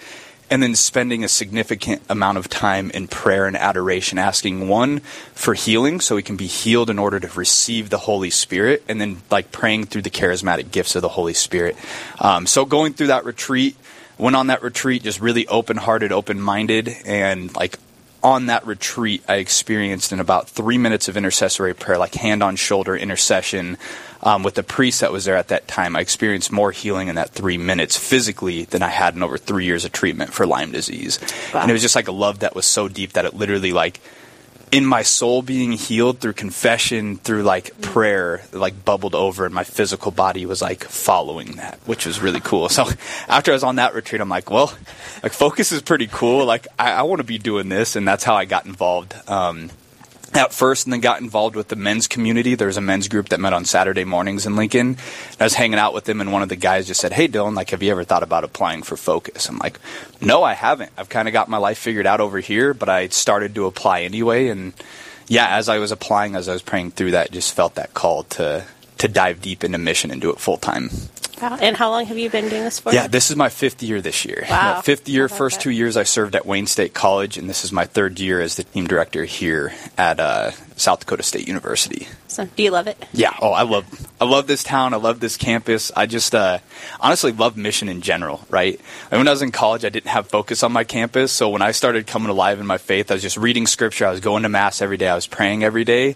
and 0.49 0.63
then 0.63 0.75
spending 0.75 1.23
a 1.23 1.27
significant 1.27 2.01
amount 2.09 2.37
of 2.37 2.49
time 2.49 2.89
in 2.91 3.07
prayer 3.07 3.47
and 3.47 3.57
adoration, 3.57 4.17
asking 4.17 4.67
one 4.67 4.99
for 5.33 5.53
healing 5.53 5.99
so 5.99 6.15
we 6.15 6.23
can 6.23 6.37
be 6.37 6.47
healed 6.47 6.89
in 6.89 6.97
order 6.97 7.19
to 7.19 7.27
receive 7.37 7.89
the 7.89 7.97
Holy 7.97 8.29
Spirit, 8.29 8.83
and 8.87 9.01
then 9.01 9.21
like 9.29 9.51
praying 9.51 9.85
through 9.85 10.03
the 10.03 10.09
charismatic 10.09 10.71
gifts 10.71 10.95
of 10.95 11.01
the 11.01 11.09
Holy 11.09 11.33
Spirit. 11.33 11.75
Um, 12.19 12.47
so 12.47 12.65
going 12.65 12.93
through 12.93 13.07
that 13.07 13.25
retreat, 13.25 13.75
went 14.17 14.35
on 14.35 14.47
that 14.47 14.61
retreat 14.61 15.03
just 15.03 15.19
really 15.19 15.47
open 15.47 15.77
hearted, 15.77 16.11
open 16.11 16.39
minded, 16.41 16.89
and 17.05 17.55
like 17.55 17.77
on 18.23 18.47
that 18.47 18.65
retreat, 18.65 19.23
I 19.27 19.35
experienced 19.35 20.11
in 20.11 20.19
about 20.19 20.49
three 20.49 20.77
minutes 20.77 21.07
of 21.07 21.17
intercessory 21.17 21.73
prayer, 21.73 21.97
like 21.97 22.15
hand 22.15 22.41
on 22.41 22.55
shoulder 22.55 22.95
intercession 22.95 23.77
um, 24.23 24.43
with 24.43 24.55
the 24.55 24.63
priest 24.63 25.01
that 25.01 25.11
was 25.11 25.25
there 25.25 25.35
at 25.35 25.49
that 25.49 25.67
time. 25.67 25.95
I 25.95 26.01
experienced 26.01 26.51
more 26.51 26.71
healing 26.71 27.07
in 27.07 27.15
that 27.15 27.29
three 27.29 27.57
minutes 27.57 27.95
physically 27.95 28.65
than 28.65 28.81
I 28.81 28.89
had 28.89 29.15
in 29.15 29.23
over 29.23 29.37
three 29.37 29.65
years 29.65 29.85
of 29.85 29.91
treatment 29.91 30.33
for 30.33 30.45
Lyme 30.45 30.71
disease. 30.71 31.19
Wow. 31.53 31.61
And 31.61 31.69
it 31.69 31.73
was 31.73 31.81
just 31.81 31.95
like 31.95 32.07
a 32.07 32.11
love 32.11 32.39
that 32.39 32.55
was 32.55 32.65
so 32.65 32.87
deep 32.87 33.13
that 33.13 33.25
it 33.25 33.35
literally 33.35 33.71
like 33.71 33.99
in 34.71 34.85
my 34.85 35.01
soul 35.01 35.41
being 35.41 35.71
healed 35.71 36.19
through 36.19 36.33
confession, 36.33 37.17
through 37.17 37.43
like 37.43 37.79
prayer, 37.81 38.43
like 38.51 38.83
bubbled 38.83 39.15
over, 39.15 39.45
and 39.45 39.53
my 39.53 39.63
physical 39.63 40.11
body 40.11 40.45
was 40.45 40.61
like 40.61 40.83
following 40.83 41.53
that, 41.53 41.79
which 41.85 42.05
was 42.05 42.21
really 42.21 42.41
cool. 42.41 42.69
So 42.69 42.85
after 43.27 43.51
I 43.51 43.55
was 43.55 43.63
on 43.63 43.77
that 43.77 43.95
retreat, 43.95 44.21
I'm 44.21 44.29
like, 44.29 44.51
well, 44.51 44.73
like 45.23 45.33
focus 45.33 45.71
is 45.71 45.81
pretty 45.81 46.07
cool. 46.07 46.45
Like 46.45 46.67
I, 46.77 46.91
I 46.91 47.01
want 47.03 47.19
to 47.19 47.23
be 47.23 47.37
doing 47.37 47.69
this, 47.69 47.95
and 47.95 48.07
that's 48.07 48.23
how 48.23 48.35
I 48.35 48.45
got 48.45 48.65
involved. 48.65 49.15
Um, 49.27 49.69
at 50.33 50.53
first 50.53 50.85
and 50.85 50.93
then 50.93 50.99
got 50.99 51.21
involved 51.21 51.55
with 51.55 51.67
the 51.69 51.75
men's 51.75 52.07
community. 52.07 52.55
There 52.55 52.67
was 52.67 52.77
a 52.77 52.81
men's 52.81 53.07
group 53.07 53.29
that 53.29 53.39
met 53.39 53.53
on 53.53 53.65
Saturday 53.65 54.03
mornings 54.03 54.45
in 54.45 54.55
Lincoln. 54.55 54.87
And 54.89 55.37
I 55.39 55.43
was 55.43 55.53
hanging 55.53 55.79
out 55.79 55.93
with 55.93 56.05
them 56.05 56.21
and 56.21 56.31
one 56.31 56.41
of 56.41 56.49
the 56.49 56.55
guys 56.55 56.87
just 56.87 57.01
said, 57.01 57.13
Hey 57.13 57.27
Dylan, 57.27 57.55
like 57.55 57.69
have 57.71 57.83
you 57.83 57.91
ever 57.91 58.03
thought 58.03 58.23
about 58.23 58.43
applying 58.43 58.83
for 58.83 58.97
Focus? 58.97 59.49
I'm 59.49 59.57
like, 59.57 59.79
No, 60.21 60.43
I 60.43 60.53
haven't. 60.53 60.91
I've 60.97 61.09
kinda 61.09 61.31
got 61.31 61.49
my 61.49 61.57
life 61.57 61.77
figured 61.77 62.05
out 62.05 62.21
over 62.21 62.39
here, 62.39 62.73
but 62.73 62.89
I 62.89 63.07
started 63.07 63.55
to 63.55 63.65
apply 63.65 64.01
anyway 64.01 64.47
and 64.47 64.73
yeah, 65.29 65.57
as 65.57 65.67
I 65.67 65.79
was 65.79 65.91
applying, 65.91 66.35
as 66.35 66.47
I 66.47 66.53
was 66.53 66.61
praying 66.61 66.91
through 66.91 67.11
that, 67.11 67.31
just 67.31 67.53
felt 67.53 67.75
that 67.75 67.93
call 67.93 68.23
to 68.23 68.65
to 68.99 69.07
dive 69.07 69.41
deep 69.41 69.63
into 69.63 69.77
mission 69.77 70.11
and 70.11 70.21
do 70.21 70.29
it 70.31 70.39
full 70.39 70.57
time. 70.57 70.89
Wow. 71.41 71.57
And 71.61 71.77
how 71.77 71.91
long 71.91 72.05
have 72.05 72.17
you 72.17 72.31
been 72.31 72.49
doing 72.49 72.63
this 72.63 72.79
for? 72.79 72.91
Yeah, 72.91 73.07
this 73.07 73.29
is 73.29 73.35
my 73.35 73.49
fifth 73.49 73.83
year 73.83 74.01
this 74.01 74.25
year. 74.25 74.45
Wow. 74.49 74.75
Yeah, 74.75 74.81
fifth 74.81 75.07
year, 75.07 75.29
first 75.29 75.57
that? 75.57 75.63
two 75.63 75.69
years 75.69 75.95
I 75.95 76.03
served 76.03 76.35
at 76.35 76.47
Wayne 76.47 76.65
State 76.65 76.95
College, 76.95 77.37
and 77.37 77.47
this 77.47 77.63
is 77.63 77.71
my 77.71 77.85
third 77.85 78.19
year 78.19 78.41
as 78.41 78.55
the 78.55 78.63
team 78.63 78.87
director 78.87 79.23
here 79.23 79.73
at 79.99 80.19
uh, 80.19 80.51
South 80.77 81.01
Dakota 81.01 81.21
State 81.21 81.47
University. 81.47 82.07
So, 82.27 82.45
do 82.45 82.63
you 82.63 82.71
love 82.71 82.87
it? 82.87 83.03
Yeah. 83.13 83.33
Oh, 83.39 83.51
I 83.51 83.61
love 83.63 83.85
I 84.19 84.25
love 84.25 84.47
this 84.47 84.63
town. 84.63 84.95
I 84.95 84.97
love 84.97 85.19
this 85.19 85.37
campus. 85.37 85.91
I 85.95 86.07
just 86.07 86.33
uh, 86.33 86.57
honestly 86.99 87.31
love 87.31 87.55
mission 87.55 87.87
in 87.87 88.01
general. 88.01 88.43
Right. 88.49 88.81
And 89.11 89.19
when 89.19 89.27
I 89.27 89.31
was 89.31 89.43
in 89.43 89.51
college, 89.51 89.85
I 89.85 89.89
didn't 89.89 90.09
have 90.09 90.27
focus 90.27 90.63
on 90.63 90.71
my 90.71 90.83
campus. 90.85 91.31
So 91.31 91.49
when 91.49 91.61
I 91.61 91.71
started 91.71 92.07
coming 92.07 92.29
alive 92.29 92.59
in 92.59 92.65
my 92.65 92.79
faith, 92.79 93.11
I 93.11 93.13
was 93.13 93.21
just 93.21 93.37
reading 93.37 93.67
scripture. 93.67 94.07
I 94.07 94.11
was 94.11 94.21
going 94.21 94.41
to 94.43 94.49
mass 94.49 94.81
every 94.81 94.97
day. 94.97 95.07
I 95.07 95.15
was 95.15 95.27
praying 95.27 95.63
every 95.63 95.83
day. 95.83 96.15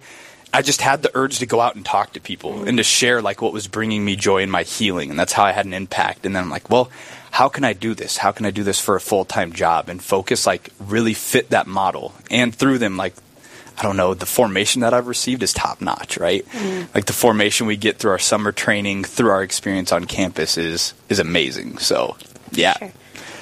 I 0.54 0.62
just 0.62 0.82
had 0.82 1.02
the 1.02 1.12
urge 1.14 1.40
to 1.40 1.46
go 1.46 1.62
out 1.62 1.76
and 1.76 1.86
talk 1.86 2.14
to 2.14 2.20
people 2.20 2.64
and 2.64 2.78
to 2.78 2.84
share 2.84 3.22
like 3.22 3.42
what 3.42 3.54
was 3.54 3.68
bringing 3.68 4.04
me 4.04 4.16
joy 4.16 4.42
in 4.42 4.52
my 4.52 4.64
healing, 4.64 5.10
and 5.10 5.18
that's 5.18 5.34
how 5.34 5.44
I 5.44 5.52
had 5.52 5.66
an 5.66 5.74
impact. 5.74 6.26
And 6.26 6.36
then 6.36 6.44
I'm 6.44 6.50
like, 6.50 6.70
well, 6.70 6.92
how 7.32 7.48
can 7.48 7.64
I 7.64 7.74
do 7.74 7.94
this? 7.94 8.18
How 8.18 8.32
can 8.32 8.46
I 8.46 8.52
do 8.52 8.64
this 8.64 8.80
for 8.80 8.96
a 8.96 9.02
full 9.02 9.26
time 9.26 9.54
job 9.54 9.88
and 9.88 10.04
focus 10.04 10.46
like 10.46 10.70
really 10.80 11.14
fit 11.14 11.50
that 11.52 11.68
model? 11.68 12.14
And 12.30 12.54
through 12.54 12.80
them, 12.80 12.98
like 12.98 13.14
I 13.78 13.84
don't 13.84 13.98
know, 13.98 14.14
the 14.14 14.26
formation 14.26 14.82
that 14.82 14.94
I've 14.94 15.08
received 15.08 15.42
is 15.42 15.54
top 15.54 15.82
notch, 15.82 16.18
right? 16.18 16.46
Mm-hmm. 16.46 16.92
Like 16.94 17.06
the 17.06 17.14
formation 17.14 17.66
we 17.68 17.78
get 17.78 17.98
through 17.98 18.12
our 18.12 18.20
summer 18.20 18.52
training, 18.52 19.06
through 19.06 19.32
our 19.32 19.42
experience 19.42 19.92
on 19.92 20.06
campus 20.06 20.58
is 20.58 20.94
is 21.10 21.20
amazing. 21.20 21.78
So, 21.78 22.18
yeah. 22.52 22.78
Sure. 22.78 22.92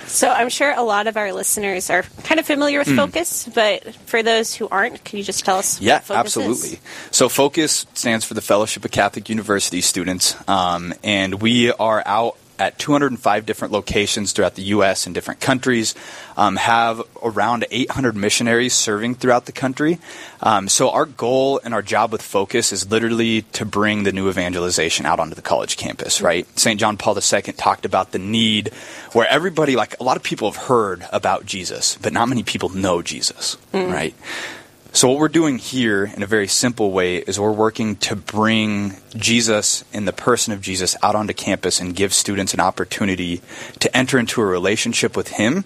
So 0.09 0.27
I'm 0.27 0.49
sure 0.49 0.73
a 0.73 0.81
lot 0.81 1.05
of 1.05 1.17
our 1.17 1.31
listeners 1.31 1.89
are 1.89 2.03
kind 2.23 2.39
of 2.39 2.45
familiar 2.45 2.79
with 2.79 2.87
Mm. 2.89 2.95
Focus, 2.95 3.47
but 3.53 3.93
for 4.07 4.23
those 4.23 4.55
who 4.55 4.67
aren't, 4.67 5.03
can 5.03 5.19
you 5.19 5.23
just 5.23 5.45
tell 5.45 5.59
us? 5.59 5.79
Yeah, 5.79 5.97
what 5.97 6.05
Focus 6.05 6.19
absolutely. 6.37 6.69
Is? 6.69 6.79
So 7.11 7.29
Focus 7.29 7.85
stands 7.93 8.25
for 8.25 8.33
the 8.33 8.41
Fellowship 8.41 8.83
of 8.83 8.89
Catholic 8.89 9.29
University 9.29 9.81
Students, 9.81 10.35
um, 10.49 10.93
and 11.03 11.41
we 11.41 11.71
are 11.71 12.01
out 12.05 12.37
at 12.59 12.77
205 12.77 13.45
different 13.45 13.73
locations 13.73 14.31
throughout 14.31 14.55
the 14.55 14.63
U.S. 14.63 15.05
and 15.05 15.15
different 15.15 15.39
countries. 15.39 15.95
Um, 16.37 16.55
have 16.57 17.01
around 17.23 17.65
800 17.71 18.15
missionaries 18.15 18.73
serving 18.73 19.15
throughout 19.15 19.45
the 19.45 19.51
country. 19.51 19.99
Um, 20.41 20.69
so 20.69 20.89
our 20.89 21.05
goal 21.05 21.59
and 21.63 21.73
our 21.73 21.81
job 21.81 22.11
with 22.11 22.21
Focus 22.21 22.71
is 22.71 22.89
literally 22.89 23.41
to 23.53 23.65
bring 23.65 24.03
the 24.03 24.11
new 24.11 24.29
evangelization 24.29 25.05
out 25.05 25.19
onto 25.19 25.35
the 25.35 25.41
college 25.41 25.77
campus. 25.77 26.21
Right? 26.21 26.47
St. 26.57 26.79
John 26.79 26.97
Paul 26.97 27.17
II 27.17 27.41
talked 27.53 27.85
about 27.85 28.11
the 28.11 28.19
need 28.19 28.69
where 29.13 29.27
everybody, 29.27 29.75
like 29.75 29.99
a 29.99 30.03
lot 30.03 30.17
of 30.17 30.23
people, 30.23 30.51
have 30.51 30.63
heard 30.63 31.05
about 31.11 31.45
Jesus, 31.45 31.97
but 32.01 32.13
not 32.13 32.29
many 32.29 32.43
people 32.43 32.69
know 32.69 33.01
Jesus. 33.01 33.57
Right? 33.73 34.13
So, 34.91 35.08
what 35.08 35.19
we're 35.19 35.27
doing 35.27 35.60
here 35.60 36.05
in 36.05 36.24
a 36.24 36.25
very 36.25 36.48
simple 36.48 36.91
way 36.91 37.17
is 37.17 37.39
we're 37.39 37.51
working 37.51 37.96
to 37.98 38.15
bring 38.15 38.96
Jesus 39.15 39.84
and 39.93 40.08
the 40.08 40.13
person 40.13 40.51
of 40.51 40.62
Jesus 40.62 40.96
out 41.03 41.13
onto 41.13 41.34
campus 41.34 41.79
and 41.79 41.96
give 41.96 42.12
students 42.12 42.55
an 42.55 42.60
opportunity 42.60 43.41
to 43.81 43.96
enter 43.96 44.17
into 44.17 44.41
a 44.41 44.46
relationship 44.46 45.15
with 45.15 45.27
Him, 45.27 45.63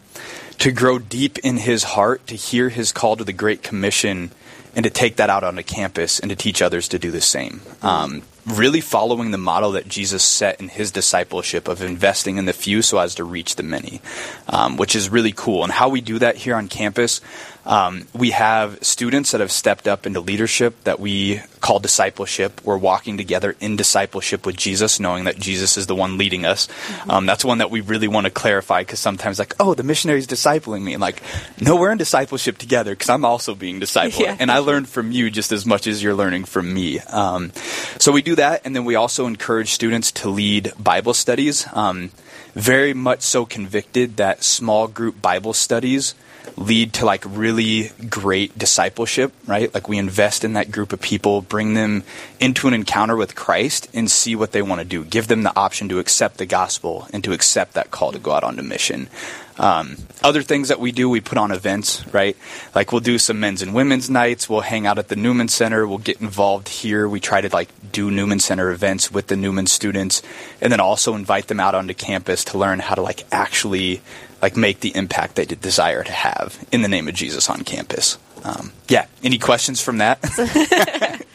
to 0.59 0.73
grow 0.73 0.99
deep 0.99 1.39
in 1.39 1.55
His 1.55 1.83
heart, 1.83 2.27
to 2.27 2.35
hear 2.35 2.67
His 2.67 2.91
call 2.91 3.15
to 3.15 3.23
the 3.23 3.31
Great 3.31 3.63
Commission, 3.63 4.31
and 4.75 4.83
to 4.83 4.89
take 4.89 5.15
that 5.15 5.29
out 5.29 5.43
onto 5.43 5.63
campus 5.63 6.19
and 6.19 6.29
to 6.29 6.35
teach 6.35 6.61
others 6.61 6.89
to 6.89 6.99
do 6.99 7.09
the 7.09 7.21
same. 7.21 7.61
Um, 7.81 8.23
really 8.45 8.81
following 8.81 9.31
the 9.31 9.37
model 9.37 9.71
that 9.71 9.87
Jesus 9.87 10.23
set 10.23 10.59
in 10.59 10.67
His 10.67 10.91
discipleship 10.91 11.67
of 11.67 11.81
investing 11.81 12.37
in 12.37 12.45
the 12.45 12.53
few 12.53 12.81
so 12.81 12.97
as 12.97 13.15
to 13.15 13.23
reach 13.23 13.55
the 13.55 13.63
many, 13.63 14.01
um, 14.49 14.75
which 14.75 14.95
is 14.95 15.09
really 15.09 15.31
cool. 15.31 15.63
And 15.63 15.71
how 15.71 15.89
we 15.89 16.01
do 16.01 16.19
that 16.19 16.35
here 16.35 16.55
on 16.55 16.67
campus. 16.67 17.21
Um, 17.65 18.07
we 18.13 18.31
have 18.31 18.83
students 18.83 19.31
that 19.31 19.41
have 19.41 19.51
stepped 19.51 19.87
up 19.87 20.05
into 20.05 20.19
leadership 20.19 20.83
that 20.83 20.99
we 20.99 21.41
call 21.61 21.79
discipleship. 21.79 22.61
We're 22.63 22.77
walking 22.77 23.17
together 23.17 23.55
in 23.59 23.77
discipleship 23.77 24.45
with 24.45 24.57
Jesus, 24.57 24.99
knowing 24.99 25.23
that 25.25 25.39
Jesus 25.39 25.77
is 25.77 25.87
the 25.87 25.95
one 25.95 26.17
leading 26.17 26.45
us. 26.45 26.67
Um, 27.07 27.25
that's 27.25 27.45
one 27.45 27.59
that 27.59 27.71
we 27.71 27.81
really 27.81 28.07
want 28.07 28.25
to 28.25 28.31
clarify 28.31 28.81
because 28.81 28.99
sometimes, 28.99 29.39
like, 29.39 29.55
oh, 29.59 29.73
the 29.73 29.83
missionary's 29.83 30.27
discipling 30.27 30.83
me. 30.83 30.93
And 30.93 31.01
like, 31.01 31.21
no, 31.61 31.77
we're 31.77 31.91
in 31.91 31.97
discipleship 31.97 32.57
together 32.57 32.91
because 32.91 33.09
I'm 33.09 33.23
also 33.23 33.55
being 33.55 33.79
discipled. 33.79 34.13
Yeah. 34.23 34.37
And 34.39 34.49
I 34.51 34.59
learned 34.59 34.87
from 34.87 35.11
you 35.11 35.29
just 35.29 35.51
as 35.51 35.65
much 35.65 35.85
as 35.85 36.01
you're 36.01 36.13
learning 36.13 36.45
from 36.45 36.73
me. 36.73 36.99
Um, 36.99 37.51
so 37.97 38.11
we 38.11 38.21
do 38.21 38.35
that. 38.35 38.61
And 38.63 38.73
then 38.73 38.85
we 38.85 38.95
also 38.95 39.25
encourage 39.25 39.71
students 39.73 40.11
to 40.13 40.29
lead 40.29 40.71
Bible 40.79 41.13
studies. 41.13 41.67
Um, 41.73 42.11
very 42.53 42.93
much 42.93 43.21
so 43.21 43.45
convicted 43.45 44.17
that 44.17 44.43
small 44.43 44.87
group 44.87 45.21
Bible 45.21 45.53
studies 45.53 46.13
lead 46.57 46.93
to 46.93 47.05
like 47.05 47.23
really 47.27 47.91
great 48.09 48.57
discipleship, 48.57 49.33
right? 49.47 49.73
Like 49.73 49.87
we 49.87 49.97
invest 49.97 50.43
in 50.43 50.53
that 50.53 50.71
group 50.71 50.93
of 50.93 51.01
people, 51.01 51.41
bring 51.41 51.73
them 51.73 52.03
into 52.39 52.67
an 52.67 52.73
encounter 52.73 53.15
with 53.15 53.35
Christ 53.35 53.87
and 53.93 54.09
see 54.09 54.35
what 54.35 54.51
they 54.51 54.61
want 54.61 54.79
to 54.79 54.85
do. 54.85 55.03
Give 55.03 55.27
them 55.27 55.43
the 55.43 55.55
option 55.57 55.89
to 55.89 55.99
accept 55.99 56.37
the 56.37 56.45
gospel 56.45 57.07
and 57.11 57.23
to 57.23 57.33
accept 57.33 57.73
that 57.73 57.91
call 57.91 58.11
to 58.11 58.19
go 58.19 58.31
out 58.31 58.43
on 58.43 58.59
a 58.59 58.63
mission. 58.63 59.09
Um, 59.57 59.97
other 60.23 60.41
things 60.41 60.69
that 60.69 60.79
we 60.79 60.91
do, 60.91 61.07
we 61.07 61.21
put 61.21 61.37
on 61.37 61.51
events, 61.51 62.05
right? 62.07 62.35
Like 62.73 62.91
we'll 62.91 63.01
do 63.01 63.19
some 63.19 63.39
men's 63.39 63.61
and 63.61 63.73
women's 63.73 64.09
nights. 64.09 64.49
We'll 64.49 64.61
hang 64.61 64.87
out 64.87 64.97
at 64.97 65.09
the 65.09 65.15
Newman 65.15 65.47
Center. 65.47 65.87
We'll 65.87 65.99
get 65.99 66.21
involved 66.21 66.69
here. 66.69 67.07
We 67.07 67.19
try 67.19 67.41
to 67.41 67.49
like 67.49 67.69
do 67.91 68.09
Newman 68.09 68.39
Center 68.39 68.71
events 68.71 69.11
with 69.11 69.27
the 69.27 69.35
Newman 69.35 69.67
students, 69.67 70.23
and 70.59 70.71
then 70.71 70.79
also 70.79 71.13
invite 71.13 71.47
them 71.47 71.59
out 71.59 71.75
onto 71.75 71.93
campus 71.93 72.43
to 72.45 72.57
learn 72.57 72.79
how 72.79 72.95
to 72.95 73.01
like 73.01 73.25
actually 73.31 74.01
like 74.43 74.55
make 74.55 74.81
the 74.81 74.95
impact 74.95 75.35
they 75.35 75.45
desire 75.45 76.03
to 76.03 76.11
have 76.11 76.63
in 76.71 76.83
the 76.83 76.87
name 76.87 77.07
of 77.07 77.15
Jesus 77.15 77.49
on 77.49 77.63
campus. 77.63 78.19
Um, 78.43 78.71
yeah. 78.89 79.07
Any 79.23 79.39
questions 79.39 79.81
from 79.81 79.97
that? 79.97 80.19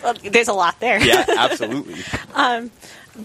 Well, 0.00 0.14
there's 0.22 0.46
a 0.48 0.52
lot 0.52 0.78
there. 0.78 1.02
yeah, 1.04 1.24
absolutely. 1.36 1.96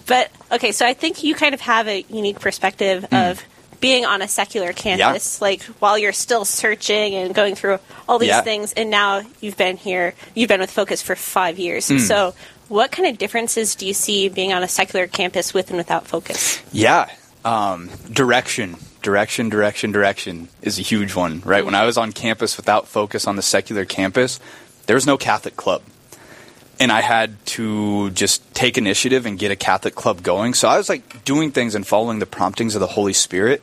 But 0.07 0.31
okay, 0.51 0.71
so 0.71 0.85
I 0.87 0.93
think 0.95 1.23
you 1.23 1.35
kind 1.35 1.53
of 1.53 1.61
have 1.61 1.87
a 1.87 2.03
unique 2.09 2.39
perspective 2.39 3.05
of 3.11 3.43
being 3.79 4.05
on 4.05 4.21
a 4.23 4.27
secular 4.27 4.73
campus, 4.73 5.39
like 5.41 5.61
while 5.79 5.97
you're 5.99 6.13
still 6.13 6.45
searching 6.45 7.13
and 7.13 7.35
going 7.35 7.53
through 7.53 7.77
all 8.09 8.17
these 8.17 8.29
Yeah. 8.29 8.41
things, 8.41 8.73
and 8.73 8.89
now 8.89 9.21
you've 9.39 9.57
been 9.57 9.77
here, 9.77 10.15
you've 10.33 10.47
been 10.47 10.61
with 10.61 10.71
Focus 10.71 11.01
for 11.03 11.15
five 11.15 11.59
years. 11.59 11.85
So, 12.07 12.33
what 12.69 12.91
kind 12.91 13.07
of 13.07 13.19
differences 13.19 13.75
do 13.75 13.85
you 13.85 13.93
see 13.93 14.29
being 14.29 14.51
on 14.51 14.63
a 14.63 14.67
secular 14.67 15.05
campus 15.05 15.53
with 15.53 15.69
and 15.69 15.77
without 15.77 16.07
Focus? 16.07 16.59
Yeah. 16.71 17.07
Um, 17.45 17.89
direction, 18.11 18.77
direction, 19.03 19.49
direction, 19.49 19.91
direction 19.91 20.47
is 20.63 20.79
a 20.79 20.81
huge 20.81 21.13
one, 21.13 21.41
right? 21.45 21.63
When 21.63 21.75
I 21.75 21.85
was 21.85 21.97
on 21.97 22.11
campus 22.11 22.57
without 22.57 22.87
focus 22.87 23.27
on 23.27 23.35
the 23.35 23.43
secular 23.43 23.85
campus, 23.85 24.39
there 24.87 24.95
was 24.95 25.05
no 25.05 25.17
Catholic 25.17 25.55
club. 25.55 25.83
And 26.79 26.91
I 26.91 27.01
had 27.01 27.45
to 27.45 28.09
just 28.09 28.41
take 28.55 28.77
initiative 28.77 29.27
and 29.27 29.37
get 29.37 29.51
a 29.51 29.55
Catholic 29.55 29.93
club 29.93 30.23
going. 30.23 30.55
So 30.55 30.67
I 30.67 30.77
was 30.77 30.89
like 30.89 31.23
doing 31.23 31.51
things 31.51 31.75
and 31.75 31.85
following 31.85 32.17
the 32.17 32.25
promptings 32.25 32.73
of 32.73 32.81
the 32.81 32.87
Holy 32.87 33.13
Spirit, 33.13 33.61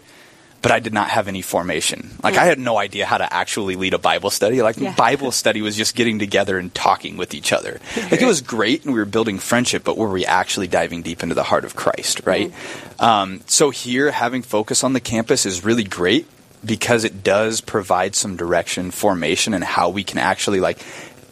but 0.62 0.70
I 0.70 0.78
did 0.78 0.92
not 0.92 1.08
have 1.08 1.26
any 1.26 1.42
formation. 1.42 2.10
Like 2.22 2.36
I 2.36 2.44
had 2.44 2.58
no 2.58 2.76
idea 2.76 3.06
how 3.06 3.18
to 3.18 3.32
actually 3.32 3.76
lead 3.76 3.94
a 3.94 3.98
Bible 3.98 4.30
study. 4.30 4.60
Like 4.62 4.76
Yeah. 4.76 4.94
Bible 4.94 5.32
study 5.32 5.62
was 5.62 5.76
just 5.76 5.94
getting 5.94 6.18
together 6.18 6.58
and 6.58 6.74
talking 6.74 7.16
with 7.16 7.34
each 7.34 7.52
other. 7.52 7.80
Like 8.10 8.20
it 8.22 8.26
was 8.26 8.40
great 8.40 8.84
and 8.84 8.92
we 8.92 8.98
were 8.98 9.06
building 9.06 9.38
friendship, 9.38 9.84
but 9.84 9.96
were 9.96 10.10
we 10.10 10.26
actually 10.26 10.66
diving 10.66 11.02
deep 11.02 11.22
into 11.22 11.34
the 11.34 11.44
heart 11.44 11.64
of 11.64 11.76
Christ, 11.76 12.22
right? 12.24 12.52
Um, 12.98 13.40
so 13.46 13.70
here, 13.70 14.10
having 14.10 14.42
focus 14.42 14.82
on 14.82 14.92
the 14.92 15.00
campus 15.00 15.46
is 15.46 15.64
really 15.64 15.84
great 15.84 16.26
because 16.64 17.04
it 17.04 17.22
does 17.22 17.60
provide 17.60 18.14
some 18.14 18.36
direction, 18.36 18.90
formation, 18.90 19.54
and 19.54 19.64
how 19.64 19.88
we 19.88 20.02
can 20.04 20.18
actually 20.18 20.60
like 20.60 20.78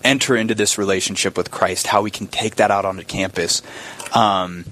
enter 0.05 0.37
into 0.37 0.55
this 0.55 0.79
relationship 0.79 1.37
with 1.37 1.51
Christ, 1.51 1.89
how 1.89 2.03
we 2.03 2.11
can 2.11 2.29
take 2.29 2.57
that 2.57 2.71
out 2.71 2.85
onto 2.85 3.03
campus. 3.03 3.63
Um, 4.15 4.65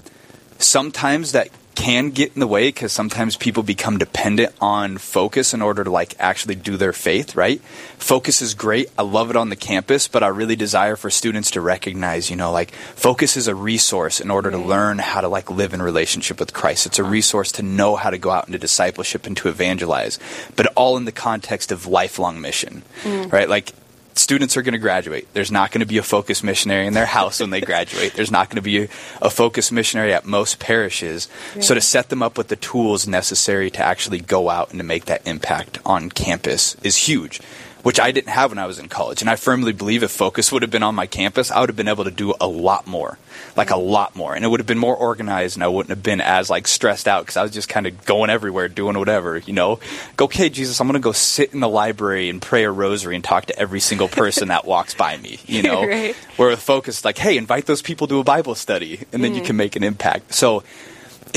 sometimes 0.57 1.33
that 1.33 1.49
can 1.77 2.09
get 2.09 2.33
in 2.33 2.39
the 2.39 2.47
way 2.47 2.69
because 2.69 2.91
sometimes 2.91 3.37
people 3.37 3.61
become 3.61 3.99
dependent 3.99 4.51
on 4.59 4.97
focus 4.97 5.53
in 5.53 5.61
order 5.61 5.83
to 5.83 5.91
like 5.91 6.15
actually 6.17 6.55
do 6.55 6.75
their 6.75 6.91
faith 6.91 7.35
right? 7.35 7.61
Focus 7.99 8.41
is 8.41 8.55
great. 8.55 8.89
I 8.97 9.03
love 9.03 9.29
it 9.29 9.35
on 9.35 9.49
the 9.49 9.55
campus 9.55 10.07
but 10.07 10.23
i 10.23 10.27
really 10.27 10.55
desire 10.55 10.95
for 10.95 11.11
students 11.11 11.51
to 11.51 11.61
recognize 11.61 12.31
you 12.31 12.35
know 12.35 12.51
like 12.51 12.71
focus 12.95 13.37
is 13.37 13.47
a 13.47 13.53
resource 13.53 14.19
in 14.19 14.31
order 14.31 14.49
to 14.49 14.57
learn 14.57 14.97
how 14.97 15.21
to 15.21 15.27
like 15.27 15.51
live 15.51 15.71
in 15.75 15.81
relationship 15.81 16.39
with 16.39 16.51
christ. 16.51 16.87
It's 16.87 16.97
a 16.97 17.03
resource 17.03 17.51
to 17.53 17.61
know 17.61 17.95
how 17.95 18.09
to 18.09 18.17
go 18.17 18.31
out 18.31 18.47
into 18.47 18.57
discipleship 18.57 19.27
and 19.27 19.37
to 19.37 19.47
evangelize 19.47 20.17
but 20.55 20.65
all 20.75 20.97
in 20.97 21.05
the 21.05 21.11
context 21.11 21.71
of 21.71 21.85
lifelong 21.85 22.41
mission 22.41 22.81
mm. 23.03 23.31
right? 23.31 23.47
Like 23.47 23.73
students 24.17 24.57
are 24.57 24.61
going 24.61 24.73
to 24.73 24.79
graduate. 24.79 25.27
There's 25.33 25.51
not 25.51 25.71
going 25.71 25.79
to 25.79 25.85
be 25.85 25.97
a 25.97 26.03
focus 26.03 26.43
missionary 26.43 26.87
in 26.87 26.93
their 26.93 27.05
house 27.05 27.39
when 27.39 27.49
they 27.49 27.61
graduate. 27.61 28.13
There's 28.13 28.31
not 28.31 28.49
going 28.49 28.57
to 28.57 28.61
be 28.61 28.83
a, 28.83 28.89
a 29.21 29.29
focus 29.29 29.71
missionary 29.71 30.13
at 30.13 30.25
most 30.25 30.59
parishes. 30.59 31.27
So 31.61 31.73
to 31.73 31.81
set 31.81 32.09
them 32.09 32.23
up 32.23 32.37
with 32.37 32.47
the 32.47 32.55
tools 32.55 33.07
necessary 33.07 33.69
to 33.71 33.79
actually 33.79 34.19
go 34.19 34.49
out 34.49 34.71
and 34.71 34.79
to 34.79 34.83
make 34.83 35.05
that 35.05 35.25
impact 35.27 35.79
on 35.85 36.09
campus 36.09 36.75
is 36.83 36.95
huge. 36.95 37.41
Which 37.87 38.01
I 38.01 38.11
didn't 38.11 38.31
have 38.31 38.51
when 38.51 38.57
I 38.57 38.65
was 38.65 38.79
in 38.79 38.89
college. 38.89 39.21
And 39.21 39.29
I 39.29 39.37
firmly 39.37 39.71
believe 39.71 40.03
if 40.03 40.11
focus 40.11 40.51
would 40.51 40.61
have 40.61 40.69
been 40.69 40.83
on 40.83 40.93
my 40.93 41.07
campus, 41.07 41.51
I 41.51 41.61
would 41.61 41.69
have 41.69 41.77
been 41.77 41.87
able 41.87 42.03
to 42.03 42.11
do 42.11 42.33
a 42.41 42.45
lot 42.45 42.85
more. 42.85 43.17
Like 43.55 43.69
a 43.69 43.77
lot 43.77 44.13
more. 44.13 44.35
And 44.35 44.43
it 44.43 44.49
would 44.49 44.59
have 44.59 44.67
been 44.67 44.77
more 44.77 44.93
organized 44.93 45.55
and 45.55 45.63
I 45.63 45.69
wouldn't 45.69 45.91
have 45.91 46.03
been 46.03 46.19
as 46.19 46.49
like 46.49 46.67
stressed 46.67 47.07
out 47.07 47.21
because 47.21 47.37
I 47.37 47.43
was 47.43 47.51
just 47.51 47.69
kind 47.69 47.87
of 47.87 48.05
going 48.05 48.29
everywhere, 48.29 48.67
doing 48.67 48.99
whatever, 48.99 49.37
you 49.37 49.53
know? 49.53 49.79
Go, 50.17 50.25
okay, 50.25 50.49
Jesus, 50.49 50.81
I'm 50.81 50.87
going 50.87 50.95
to 50.95 50.99
go 50.99 51.13
sit 51.13 51.53
in 51.53 51.61
the 51.61 51.69
library 51.69 52.27
and 52.27 52.41
pray 52.41 52.65
a 52.65 52.71
rosary 52.71 53.15
and 53.15 53.23
talk 53.23 53.45
to 53.45 53.57
every 53.57 53.79
single 53.79 54.09
person 54.09 54.49
that 54.49 54.65
walks 54.65 54.93
by 54.93 55.15
me, 55.15 55.39
you 55.45 55.63
know? 55.63 55.85
Right. 55.87 56.13
Where 56.35 56.49
with 56.49 56.61
focus, 56.61 57.05
like, 57.05 57.17
hey, 57.17 57.37
invite 57.37 57.67
those 57.67 57.81
people 57.81 58.05
to 58.07 58.19
a 58.19 58.23
Bible 58.25 58.55
study 58.55 59.05
and 59.13 59.23
then 59.23 59.33
you 59.33 59.43
mm. 59.43 59.45
can 59.45 59.55
make 59.55 59.77
an 59.77 59.85
impact. 59.85 60.33
So 60.33 60.61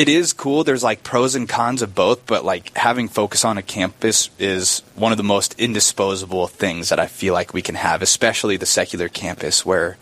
it 0.00 0.08
is 0.08 0.32
cool. 0.32 0.64
There's 0.64 0.82
like 0.82 1.02
pros 1.02 1.34
and 1.34 1.46
cons 1.46 1.82
of 1.82 1.94
both, 1.94 2.24
but 2.24 2.42
like 2.42 2.74
having 2.74 3.06
focus 3.06 3.44
on 3.44 3.58
a 3.58 3.62
campus 3.62 4.30
is 4.38 4.82
one 4.94 5.12
of 5.12 5.18
the 5.18 5.24
most 5.24 5.54
indisposable 5.60 6.46
things 6.46 6.88
that 6.88 6.98
I 6.98 7.06
feel 7.06 7.34
like 7.34 7.52
we 7.52 7.60
can 7.60 7.74
have, 7.74 8.00
especially 8.00 8.56
the 8.56 8.64
secular 8.64 9.10
campus 9.10 9.66
where 9.66 9.98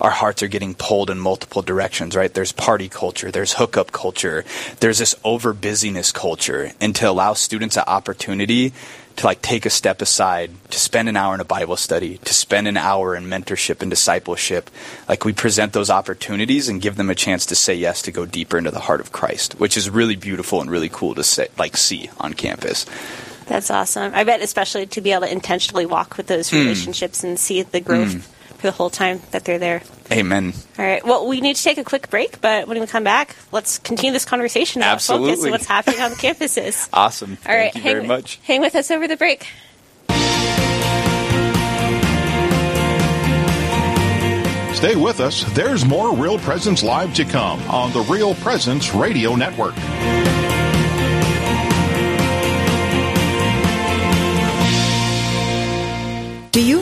our 0.00 0.10
hearts 0.10 0.42
are 0.42 0.48
getting 0.48 0.74
pulled 0.74 1.10
in 1.10 1.18
multiple 1.18 1.60
directions, 1.60 2.16
right? 2.16 2.32
There's 2.32 2.50
party 2.50 2.88
culture, 2.88 3.30
there's 3.30 3.52
hookup 3.52 3.92
culture, 3.92 4.46
there's 4.80 4.98
this 4.98 5.14
over 5.22 5.52
busyness 5.52 6.12
culture, 6.12 6.72
and 6.80 6.96
to 6.96 7.10
allow 7.10 7.34
students 7.34 7.76
an 7.76 7.84
opportunity 7.86 8.72
to 9.16 9.26
like 9.26 9.42
take 9.42 9.66
a 9.66 9.70
step 9.70 10.02
aside, 10.02 10.50
to 10.70 10.78
spend 10.78 11.08
an 11.08 11.16
hour 11.16 11.34
in 11.34 11.40
a 11.40 11.44
Bible 11.44 11.76
study, 11.76 12.18
to 12.18 12.34
spend 12.34 12.68
an 12.68 12.76
hour 12.76 13.14
in 13.14 13.24
mentorship 13.24 13.82
and 13.82 13.90
discipleship, 13.90 14.70
like 15.08 15.24
we 15.24 15.32
present 15.32 15.72
those 15.72 15.90
opportunities 15.90 16.68
and 16.68 16.82
give 16.82 16.96
them 16.96 17.10
a 17.10 17.14
chance 17.14 17.46
to 17.46 17.54
say 17.54 17.74
yes 17.74 18.02
to 18.02 18.12
go 18.12 18.26
deeper 18.26 18.58
into 18.58 18.70
the 18.70 18.80
heart 18.80 19.00
of 19.00 19.12
Christ, 19.12 19.58
which 19.60 19.76
is 19.76 19.90
really 19.90 20.16
beautiful 20.16 20.60
and 20.60 20.70
really 20.70 20.88
cool 20.88 21.14
to 21.14 21.24
say, 21.24 21.48
like 21.58 21.76
see 21.76 22.10
on 22.18 22.34
campus. 22.34 22.86
That's 23.46 23.70
awesome. 23.70 24.14
I 24.14 24.24
bet, 24.24 24.40
especially 24.40 24.86
to 24.86 25.00
be 25.00 25.12
able 25.12 25.22
to 25.22 25.32
intentionally 25.32 25.86
walk 25.86 26.16
with 26.16 26.26
those 26.26 26.50
hmm. 26.50 26.56
relationships 26.56 27.24
and 27.24 27.38
see 27.38 27.62
the 27.62 27.80
growth 27.80 28.24
for 28.24 28.41
the 28.62 28.72
whole 28.72 28.90
time 28.90 29.20
that 29.32 29.44
they're 29.44 29.58
there. 29.58 29.82
Amen. 30.10 30.52
All 30.78 30.84
right. 30.84 31.04
Well, 31.04 31.26
we 31.26 31.40
need 31.40 31.56
to 31.56 31.62
take 31.62 31.78
a 31.78 31.84
quick 31.84 32.10
break, 32.10 32.40
but 32.40 32.68
when 32.68 32.80
we 32.80 32.86
come 32.86 33.04
back, 33.04 33.36
let's 33.50 33.78
continue 33.78 34.12
this 34.12 34.24
conversation 34.24 34.82
about 34.82 35.02
focus 35.02 35.10
Absolutely. 35.10 35.42
and 35.44 35.50
what's 35.52 35.66
happening 35.66 36.00
on 36.00 36.10
the 36.10 36.16
campuses. 36.16 36.88
Awesome. 37.02 37.36
All 37.46 37.54
right. 37.54 37.72
Thank 37.72 37.76
you 37.76 37.82
hang, 37.82 37.94
very 37.94 38.06
much. 38.06 38.38
Hang 38.44 38.60
with 38.60 38.74
us 38.74 38.90
over 38.90 39.08
the 39.08 39.16
break. 39.16 39.46
Stay 44.74 44.96
with 44.96 45.20
us. 45.20 45.44
There's 45.54 45.84
more 45.84 46.14
Real 46.14 46.38
Presence 46.38 46.82
Live 46.82 47.14
to 47.14 47.24
come 47.24 47.60
on 47.70 47.92
the 47.92 48.00
Real 48.00 48.34
Presence 48.36 48.94
Radio 48.94 49.36
Network. 49.36 49.74
Do 56.52 56.62
you 56.62 56.81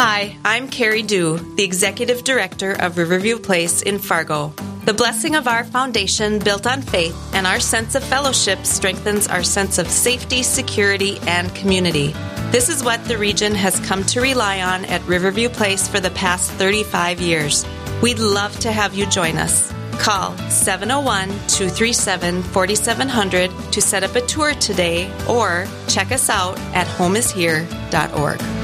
Hi, 0.00 0.38
I'm 0.44 0.68
Carrie 0.68 1.02
Dew, 1.02 1.38
the 1.56 1.64
Executive 1.64 2.22
Director 2.22 2.70
of 2.70 2.98
Riverview 2.98 3.36
Place 3.36 3.82
in 3.82 3.98
Fargo. 3.98 4.54
The 4.84 4.94
blessing 4.94 5.34
of 5.34 5.48
our 5.48 5.64
foundation, 5.64 6.38
built 6.38 6.68
on 6.68 6.82
faith, 6.82 7.16
and 7.34 7.48
our 7.48 7.58
sense 7.58 7.96
of 7.96 8.04
fellowship 8.04 8.64
strengthens 8.64 9.26
our 9.26 9.42
sense 9.42 9.76
of 9.76 9.88
safety, 9.90 10.44
security, 10.44 11.18
and 11.22 11.52
community. 11.56 12.14
This 12.52 12.68
is 12.68 12.84
what 12.84 13.04
the 13.06 13.18
region 13.18 13.56
has 13.56 13.80
come 13.80 14.04
to 14.04 14.20
rely 14.20 14.62
on 14.62 14.84
at 14.84 15.02
Riverview 15.02 15.48
Place 15.48 15.88
for 15.88 15.98
the 15.98 16.10
past 16.10 16.52
35 16.52 17.20
years. 17.20 17.66
We'd 18.00 18.20
love 18.20 18.56
to 18.60 18.70
have 18.70 18.94
you 18.94 19.04
join 19.06 19.36
us. 19.36 19.72
Call 19.98 20.36
701 20.48 21.28
237 21.48 22.44
4700 22.44 23.50
to 23.72 23.80
set 23.80 24.04
up 24.04 24.14
a 24.14 24.20
tour 24.26 24.54
today 24.54 25.12
or 25.28 25.66
check 25.88 26.12
us 26.12 26.30
out 26.30 26.56
at 26.72 26.86
homeishere.org. 26.86 28.57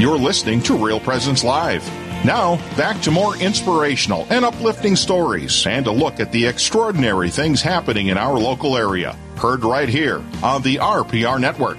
You're 0.00 0.16
listening 0.16 0.62
to 0.62 0.78
Real 0.78 0.98
Presence 0.98 1.44
Live. 1.44 1.86
Now, 2.24 2.56
back 2.74 3.02
to 3.02 3.10
more 3.10 3.36
inspirational 3.36 4.26
and 4.30 4.46
uplifting 4.46 4.96
stories 4.96 5.66
and 5.66 5.86
a 5.86 5.92
look 5.92 6.20
at 6.20 6.32
the 6.32 6.46
extraordinary 6.46 7.28
things 7.28 7.60
happening 7.60 8.06
in 8.06 8.16
our 8.16 8.38
local 8.38 8.78
area. 8.78 9.14
Heard 9.36 9.62
right 9.62 9.90
here 9.90 10.24
on 10.42 10.62
the 10.62 10.76
RPR 10.76 11.38
Network. 11.38 11.78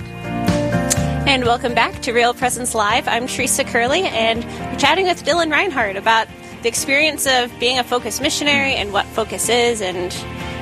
And 1.27 1.45
welcome 1.45 1.73
back 1.73 1.99
to 2.03 2.13
Real 2.13 2.35
Presence 2.35 2.75
Live. 2.75 3.07
I'm 3.07 3.25
Teresa 3.25 3.63
Curley, 3.63 4.03
and 4.03 4.45
we're 4.71 4.77
chatting 4.77 5.07
with 5.07 5.25
Dylan 5.25 5.51
Reinhardt 5.51 5.95
about 5.95 6.27
the 6.61 6.67
experience 6.67 7.25
of 7.25 7.51
being 7.59 7.79
a 7.79 7.83
focus 7.83 8.21
missionary 8.21 8.75
and 8.75 8.93
what 8.93 9.07
focus 9.07 9.49
is 9.49 9.81
and 9.81 10.13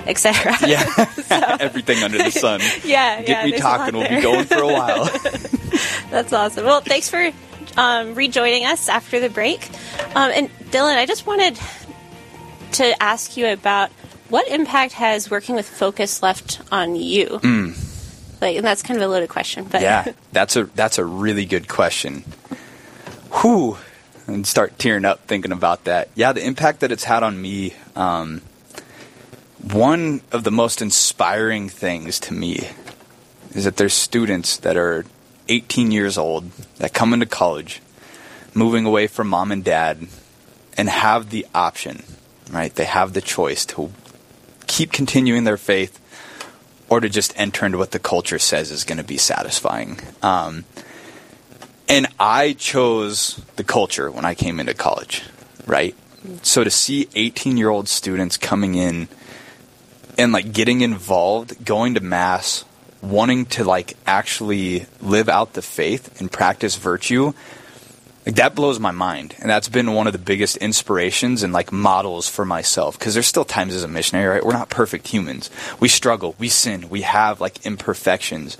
etc. 0.07 0.55
Yeah. 0.65 0.85
Everything 1.59 2.01
under 2.03 2.19
the 2.19 2.31
sun. 2.31 2.61
Yeah, 2.85 3.19
Get 3.19 3.27
yeah, 3.27 3.43
me 3.43 3.49
there's 3.51 3.61
a 3.61 3.65
lot 3.65 3.77
talking. 3.79 3.99
We'll 3.99 4.07
be 4.07 4.21
going 4.21 4.45
for 4.45 4.61
a 4.61 4.67
while. 4.67 5.09
That's 6.09 6.31
awesome. 6.31 6.65
Well, 6.65 6.79
thanks 6.79 7.09
for 7.09 7.31
um, 7.79 8.13
rejoining 8.13 8.65
us 8.65 8.89
after 8.89 9.19
the 9.19 9.29
break. 9.29 9.69
Um, 10.13 10.31
and 10.35 10.49
Dylan, 10.71 10.97
I 10.97 11.05
just 11.05 11.25
wanted 11.25 11.57
to 12.73 13.01
ask 13.01 13.37
you 13.37 13.47
about 13.47 13.89
what 14.27 14.47
impact 14.49 14.93
has 14.93 15.31
working 15.31 15.55
with 15.55 15.67
Focus 15.67 16.21
left 16.21 16.61
on 16.71 16.95
you? 16.95 17.39
Like, 18.41 18.57
and 18.57 18.65
that's 18.65 18.83
kind 18.83 18.97
of 18.99 19.03
a 19.03 19.07
loaded 19.07 19.29
question, 19.29 19.65
but 19.65 19.81
yeah, 19.81 20.11
that's 20.31 20.55
a 20.55 20.65
that's 20.65 20.97
a 20.97 21.05
really 21.05 21.45
good 21.45 21.67
question. 21.67 22.23
Whew, 23.41 23.77
and 24.27 24.45
start 24.45 24.77
tearing 24.77 25.05
up 25.05 25.25
thinking 25.27 25.51
about 25.51 25.85
that. 25.85 26.09
Yeah, 26.15 26.33
the 26.33 26.45
impact 26.45 26.81
that 26.81 26.91
it's 26.91 27.05
had 27.05 27.23
on 27.23 27.41
me. 27.41 27.73
Um, 27.95 28.41
one 29.73 30.21
of 30.31 30.45
the 30.45 30.51
most 30.51 30.81
inspiring 30.81 31.67
things 31.67 32.19
to 32.21 32.33
me 32.33 32.69
is 33.51 33.65
that 33.65 33.75
there's 33.75 33.93
students 33.93 34.55
that 34.57 34.77
are 34.77 35.05
18 35.49 35.91
years 35.91 36.17
old 36.17 36.51
that 36.77 36.93
come 36.93 37.13
into 37.13 37.25
college, 37.25 37.81
moving 38.53 38.85
away 38.85 39.07
from 39.07 39.27
mom 39.27 39.51
and 39.51 39.63
dad, 39.63 40.07
and 40.77 40.89
have 40.89 41.29
the 41.29 41.45
option, 41.53 42.03
right? 42.51 42.73
They 42.73 42.85
have 42.85 43.13
the 43.13 43.21
choice 43.21 43.65
to 43.67 43.91
keep 44.67 44.91
continuing 44.91 45.43
their 45.43 45.57
faith 45.57 45.99
or 46.87 46.99
to 46.99 47.09
just 47.09 47.37
enter 47.37 47.65
into 47.65 47.77
what 47.77 47.91
the 47.91 47.99
culture 47.99 48.39
says 48.39 48.71
is 48.71 48.83
going 48.83 48.97
to 48.97 49.03
be 49.03 49.17
satisfying. 49.17 49.99
Um, 50.23 50.65
and 51.87 52.07
I 52.19 52.53
chose 52.53 53.41
the 53.55 53.63
culture 53.63 54.11
when 54.11 54.25
I 54.25 54.35
came 54.35 54.59
into 54.59 54.73
college, 54.73 55.23
right? 55.65 55.95
So 56.43 56.63
to 56.63 56.69
see 56.69 57.07
18 57.15 57.57
year 57.57 57.69
old 57.69 57.87
students 57.87 58.37
coming 58.37 58.75
in 58.75 59.07
and 60.17 60.31
like 60.31 60.51
getting 60.51 60.81
involved, 60.81 61.65
going 61.65 61.95
to 61.95 62.01
mass, 62.01 62.65
wanting 63.01 63.45
to 63.45 63.63
like 63.63 63.95
actually 64.05 64.85
live 65.01 65.29
out 65.29 65.53
the 65.53 65.61
faith 65.61 66.19
and 66.19 66.31
practice 66.31 66.75
virtue, 66.75 67.33
like 68.25 68.35
that 68.35 68.55
blows 68.55 68.79
my 68.79 68.91
mind. 68.91 69.35
And 69.39 69.49
that's 69.49 69.69
been 69.69 69.93
one 69.93 70.07
of 70.07 70.13
the 70.13 70.19
biggest 70.19 70.57
inspirations 70.57 71.41
and 71.41 71.53
like 71.53 71.71
models 71.71 72.27
for 72.27 72.45
myself. 72.45 72.99
Because 72.99 73.13
there's 73.13 73.27
still 73.27 73.45
times 73.45 73.73
as 73.73 73.83
a 73.83 73.87
missionary, 73.87 74.27
right? 74.27 74.45
We're 74.45 74.53
not 74.53 74.69
perfect 74.69 75.07
humans. 75.07 75.49
We 75.79 75.87
struggle, 75.87 76.35
we 76.37 76.49
sin, 76.49 76.89
we 76.89 77.01
have 77.01 77.41
like 77.41 77.65
imperfections. 77.65 78.57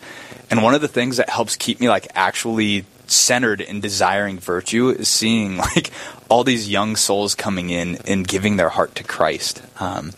And 0.50 0.64
one 0.64 0.74
of 0.74 0.82
the 0.82 0.88
things 0.88 1.18
that 1.18 1.30
helps 1.30 1.56
keep 1.56 1.80
me 1.80 1.90
like 1.90 2.08
actually 2.16 2.86
centered 3.06 3.62
in 3.62 3.80
desiring 3.80 4.40
virtue 4.40 4.90
is 4.90 5.08
seeing 5.08 5.58
like 5.76 5.92
all 6.30 6.44
these 6.44 6.70
young 6.70 6.96
souls 6.96 7.36
coming 7.36 7.70
in 7.70 7.98
and 8.06 8.28
giving 8.28 8.58
their 8.58 8.70
heart 8.70 8.96
to 8.96 9.04
Christ. 9.04 9.62
Um, 9.80 10.14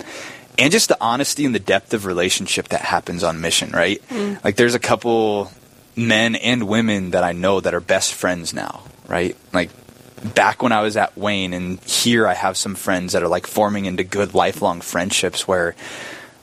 and 0.62 0.72
just 0.72 0.90
the 0.90 0.98
honesty 1.02 1.44
and 1.44 1.56
the 1.56 1.60
depth 1.60 1.92
of 1.92 2.06
relationship 2.06 2.68
that 2.68 2.82
happens 2.82 3.24
on 3.24 3.42
mission, 3.42 3.72
right? 3.72 4.00
Mm. 4.10 4.44
Like 4.44 4.58
there's 4.58 4.76
a 4.76 4.80
couple 4.80 5.52
men 5.96 6.36
and 6.36 6.68
women 6.68 7.12
that 7.12 7.24
I 7.24 7.32
know 7.32 7.60
that 7.60 7.74
are 7.74 7.80
best 7.80 8.14
friends 8.14 8.54
now, 8.54 8.84
right? 9.08 9.36
Like 9.52 9.72
back 10.36 10.62
when 10.62 10.72
I 10.72 10.84
was 10.84 10.98
at 10.98 11.18
Wayne 11.18 11.54
and 11.54 11.80
here 11.80 12.28
I 12.28 12.36
have 12.36 12.58
some 12.58 12.76
friends 12.76 13.14
that 13.14 13.24
are 13.24 13.28
like 13.28 13.48
forming 13.48 13.86
into 13.86 14.04
good 14.04 14.36
lifelong 14.36 14.82
friendships 14.82 15.48
where 15.48 15.76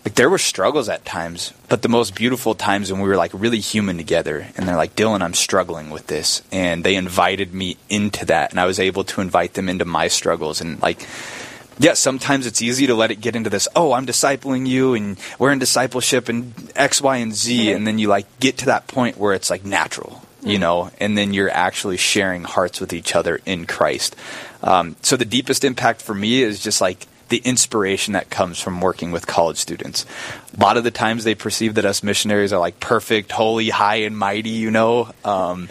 like 0.05 0.17
there 0.17 0.29
were 0.29 0.39
struggles 0.39 0.89
at 0.89 1.05
times, 1.05 1.55
but 1.69 1.83
the 1.83 1.89
most 1.89 2.17
beautiful 2.17 2.57
times 2.57 2.91
when 2.91 3.01
we 3.01 3.09
were 3.09 3.17
like 3.17 3.31
really 3.33 3.61
human 3.61 3.99
together 3.99 4.49
and 4.57 4.67
they're 4.67 4.75
like, 4.75 4.97
Dylan, 4.97 5.23
I'm 5.23 5.35
struggling 5.35 5.91
with 5.91 6.09
this. 6.09 6.43
And 6.51 6.83
they 6.83 6.97
invited 6.97 7.55
me 7.55 7.77
into 7.89 8.25
that 8.27 8.51
and 8.51 8.59
I 8.59 8.67
was 8.67 8.81
able 8.81 9.05
to 9.05 9.21
invite 9.21 9.55
them 9.55 9.69
into 9.69 9.85
my 9.85 10.09
struggles 10.09 10.61
and 10.61 10.83
like 10.83 11.07
yeah, 11.79 11.95
sometimes 11.95 12.47
it's 12.47 12.61
easy 12.61 12.87
to 12.87 12.95
let 12.95 13.11
it 13.11 13.21
get 13.21 13.37
into 13.37 13.51
this, 13.51 13.69
oh, 13.77 13.93
I'm 13.93 14.07
discipling 14.07 14.67
you 14.67 14.95
and 14.95 15.19
we're 15.39 15.53
in 15.53 15.59
discipleship 15.59 16.29
and 16.29 16.53
X, 16.75 17.01
Y, 17.01 17.17
and 17.17 17.35
Z. 17.35 17.67
Mm-hmm. 17.67 17.77
And 17.77 17.87
then 17.87 17.99
you 17.99 18.09
like 18.09 18.27
get 18.41 18.59
to 18.59 18.67
that 18.67 18.87
point 18.89 19.17
where 19.17 19.35
it's 19.35 19.51
like 19.51 19.65
natural, 19.65 20.23
you 20.43 20.53
Mm-hmm. 20.53 20.61
know, 20.61 20.91
and 21.01 21.17
then 21.17 21.33
you're 21.33 21.51
actually 21.51 21.97
sharing 21.97 22.45
hearts 22.45 22.81
with 22.81 22.93
each 22.93 23.15
other 23.15 23.41
in 23.47 23.67
Christ. 23.67 24.17
Um, 24.63 24.97
so 25.03 25.17
the 25.17 25.25
deepest 25.25 25.65
impact 25.65 26.03
for 26.03 26.15
me 26.15 26.43
is 26.43 26.63
just 26.63 26.81
like 26.81 27.07
the 27.29 27.39
inspiration 27.39 28.15
that 28.15 28.31
comes 28.31 28.59
from 28.59 28.81
working 28.81 29.13
with 29.13 29.27
college 29.27 29.59
students. 29.59 30.07
A 30.57 30.61
lot 30.61 30.77
of 30.77 30.85
the 30.85 30.91
times 30.91 31.25
they 31.25 31.35
perceive 31.35 31.75
that 31.75 31.85
us 31.85 32.03
missionaries 32.03 32.53
are 32.53 32.61
like 32.61 32.81
perfect, 32.81 33.33
holy, 33.33 33.69
high, 33.69 33.97
and 33.97 34.17
mighty, 34.17 34.51
you 34.51 34.71
know. 34.71 35.11
Um, 35.25 35.69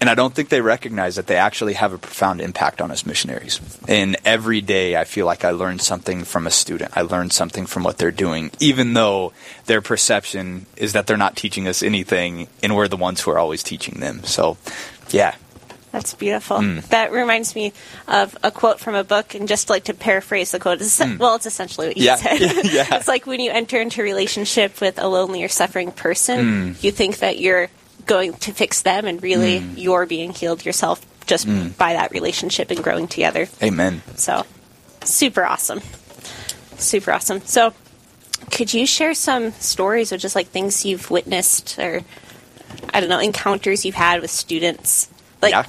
and 0.00 0.08
I 0.08 0.14
don't 0.14 0.34
think 0.34 0.48
they 0.48 0.60
recognize 0.60 1.16
that 1.16 1.26
they 1.26 1.36
actually 1.36 1.74
have 1.74 1.92
a 1.92 1.98
profound 1.98 2.40
impact 2.40 2.80
on 2.80 2.90
us 2.90 3.04
missionaries. 3.04 3.60
And 3.86 4.16
every 4.24 4.60
day 4.60 4.96
I 4.96 5.04
feel 5.04 5.26
like 5.26 5.44
I 5.44 5.50
learn 5.50 5.78
something 5.78 6.24
from 6.24 6.46
a 6.46 6.50
student. 6.50 6.96
I 6.96 7.02
learn 7.02 7.30
something 7.30 7.66
from 7.66 7.82
what 7.84 7.98
they're 7.98 8.10
doing, 8.10 8.50
even 8.60 8.94
though 8.94 9.32
their 9.66 9.82
perception 9.82 10.66
is 10.76 10.92
that 10.94 11.06
they're 11.06 11.16
not 11.16 11.36
teaching 11.36 11.68
us 11.68 11.82
anything 11.82 12.48
and 12.62 12.74
we're 12.74 12.88
the 12.88 12.96
ones 12.96 13.20
who 13.20 13.30
are 13.30 13.38
always 13.38 13.62
teaching 13.62 14.00
them. 14.00 14.24
So, 14.24 14.56
yeah. 15.10 15.34
That's 15.92 16.14
beautiful. 16.14 16.58
Mm. 16.58 16.86
That 16.90 17.10
reminds 17.10 17.56
me 17.56 17.72
of 18.06 18.38
a 18.44 18.52
quote 18.52 18.78
from 18.78 18.94
a 18.94 19.02
book, 19.02 19.34
and 19.34 19.48
just 19.48 19.68
like 19.68 19.82
to 19.84 19.92
paraphrase 19.94 20.52
the 20.52 20.60
quote, 20.60 20.80
it's, 20.80 21.00
well, 21.18 21.34
it's 21.34 21.46
essentially 21.46 21.88
what 21.88 21.96
you 21.96 22.04
Mm. 22.04 22.06
Yeah, 22.06 22.14
said. 22.16 22.40
yeah, 22.40 22.52
yeah. 22.90 22.94
it's 22.96 23.08
like 23.08 23.26
when 23.26 23.40
you 23.40 23.50
enter 23.50 23.80
into 23.80 24.00
a 24.00 24.04
relationship 24.04 24.80
with 24.80 25.00
a 25.00 25.08
lonely 25.08 25.42
or 25.42 25.48
suffering 25.48 25.90
person, 25.90 26.74
Mm. 26.76 26.82
you 26.84 26.92
think 26.92 27.18
that 27.18 27.40
you're 27.40 27.70
going 28.10 28.32
to 28.46 28.50
fix 28.52 28.82
them, 28.82 29.06
and 29.06 29.22
really 29.22 29.60
Mm. 29.60 29.74
you're 29.84 30.04
being 30.06 30.30
healed 30.32 30.64
yourself 30.64 30.98
just 31.26 31.46
Mm. 31.46 31.76
by 31.78 31.92
that 31.94 32.10
relationship 32.10 32.70
and 32.72 32.82
growing 32.82 33.06
together. 33.06 33.48
Amen. 33.62 34.02
So, 34.16 34.44
super 35.04 35.44
awesome. 35.44 35.80
Super 36.76 37.12
awesome. 37.12 37.40
So, 37.46 37.72
could 38.50 38.74
you 38.74 38.84
share 38.86 39.14
some 39.14 39.52
stories 39.60 40.12
or 40.12 40.16
just 40.18 40.34
like 40.34 40.48
things 40.50 40.84
you've 40.84 41.08
witnessed 41.10 41.78
or, 41.78 42.02
I 42.92 43.00
don't 43.00 43.08
know, 43.10 43.20
encounters 43.20 43.84
you've 43.84 43.94
had 44.08 44.20
with 44.20 44.30
students? 44.30 45.08
Like, 45.40 45.52
Yeah. 45.52 45.64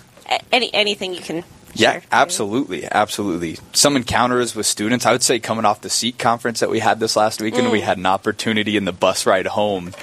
any 0.51 0.73
anything 0.73 1.13
you 1.13 1.21
can 1.21 1.43
Yeah, 1.81 1.93
share. 1.93 2.01
absolutely, 2.11 2.85
absolutely. 2.85 3.57
Some 3.73 3.95
encounters 3.95 4.55
with 4.55 4.65
students. 4.65 5.05
I 5.05 5.11
would 5.11 5.23
say 5.23 5.39
coming 5.39 5.65
off 5.65 5.81
the 5.81 5.89
SEEK 5.89 6.17
conference 6.17 6.59
that 6.59 6.69
we 6.69 6.79
had 6.79 6.99
this 6.99 7.15
last 7.15 7.41
weekend, 7.41 7.67
Mm. 7.67 7.71
we 7.71 7.81
had 7.81 7.97
an 7.97 8.05
opportunity 8.05 8.77
in 8.77 8.85
the 8.85 8.91
bus 8.91 9.25
ride 9.25 9.47
home 9.47 9.93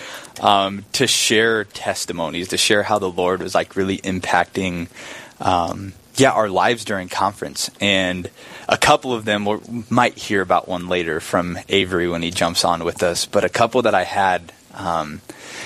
um, 0.41 0.85
to 0.93 1.07
share 1.07 1.65
testimonies, 1.65 2.49
to 2.49 2.57
share 2.57 2.83
how 2.85 2.99
the 2.99 3.11
Lord 3.11 3.43
was 3.43 3.55
like 3.55 3.77
really 3.77 3.99
impacting, 3.99 4.89
um, 5.41 5.93
yeah, 6.17 6.31
our 6.33 6.49
lives 6.49 6.85
during 6.85 7.09
conference. 7.09 7.71
And 7.81 8.29
a 8.69 8.77
couple 8.77 9.13
of 9.13 9.25
them 9.25 9.45
we 9.45 9.59
might 9.89 10.19
hear 10.19 10.43
about 10.43 10.69
one 10.69 10.89
later 10.89 11.21
from 11.21 11.59
Avery 11.69 12.09
when 12.09 12.23
he 12.23 12.31
jumps 12.31 12.65
on 12.65 12.85
with 12.85 13.03
us. 13.03 13.27
But 13.27 13.45
a 13.45 13.49
couple 13.49 13.83
that 13.83 13.95
I 13.95 14.05
had. 14.05 14.53
Um, 14.79 15.21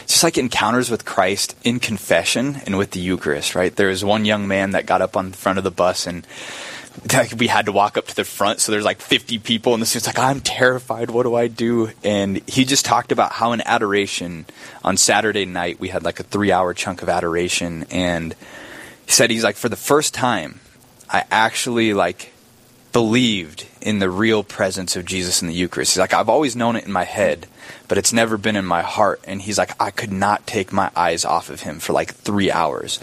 just 0.06 0.24
like 0.24 0.38
encounters 0.38 0.90
with 0.90 1.04
Christ 1.04 1.54
in 1.64 1.80
confession 1.80 2.62
and 2.66 2.78
with 2.78 2.92
the 2.92 3.00
Eucharist, 3.00 3.54
right? 3.54 3.74
There 3.74 3.88
was 3.88 4.04
one 4.04 4.24
young 4.24 4.48
man 4.48 4.70
that 4.70 4.86
got 4.86 5.02
up 5.02 5.16
on 5.16 5.30
the 5.30 5.36
front 5.36 5.58
of 5.58 5.64
the 5.64 5.70
bus 5.70 6.06
and 6.06 6.26
we 7.38 7.46
had 7.46 7.66
to 7.66 7.72
walk 7.72 7.96
up 7.96 8.06
to 8.08 8.16
the 8.16 8.24
front, 8.24 8.60
so 8.60 8.72
there's 8.72 8.84
like 8.84 9.00
50 9.00 9.38
people, 9.38 9.72
and 9.74 9.82
the 9.82 9.86
student's 9.86 10.06
like, 10.06 10.18
I'm 10.18 10.40
terrified. 10.40 11.10
What 11.10 11.24
do 11.24 11.34
I 11.34 11.48
do? 11.48 11.90
And 12.04 12.46
he 12.48 12.64
just 12.64 12.84
talked 12.84 13.12
about 13.12 13.32
how 13.32 13.52
in 13.52 13.60
adoration 13.62 14.46
on 14.84 14.96
Saturday 14.96 15.44
night 15.44 15.80
we 15.80 15.88
had 15.88 16.02
like 16.02 16.20
a 16.20 16.22
three 16.22 16.52
hour 16.52 16.74
chunk 16.74 17.02
of 17.02 17.08
adoration, 17.08 17.86
and 17.90 18.34
he 19.06 19.12
said 19.12 19.30
he's 19.30 19.44
like, 19.44 19.56
for 19.56 19.68
the 19.68 19.76
first 19.76 20.14
time, 20.14 20.60
I 21.08 21.24
actually 21.30 21.94
like 21.94 22.32
believed 22.92 23.66
in 23.80 23.98
the 23.98 24.10
real 24.10 24.44
presence 24.44 24.96
of 24.96 25.04
Jesus 25.04 25.42
in 25.42 25.48
the 25.48 25.54
Eucharist. 25.54 25.92
He's 25.92 25.98
like, 25.98 26.14
I've 26.14 26.28
always 26.28 26.54
known 26.54 26.76
it 26.76 26.84
in 26.84 26.92
my 26.92 27.04
head, 27.04 27.46
but 27.88 27.98
it's 27.98 28.12
never 28.12 28.36
been 28.36 28.56
in 28.56 28.64
my 28.66 28.82
heart. 28.82 29.20
And 29.26 29.40
he's 29.42 29.58
like, 29.58 29.72
I 29.80 29.90
could 29.90 30.12
not 30.12 30.46
take 30.46 30.72
my 30.72 30.90
eyes 30.94 31.24
off 31.24 31.50
of 31.50 31.62
him 31.62 31.80
for 31.80 31.92
like 31.92 32.14
three 32.14 32.50
hours. 32.50 33.00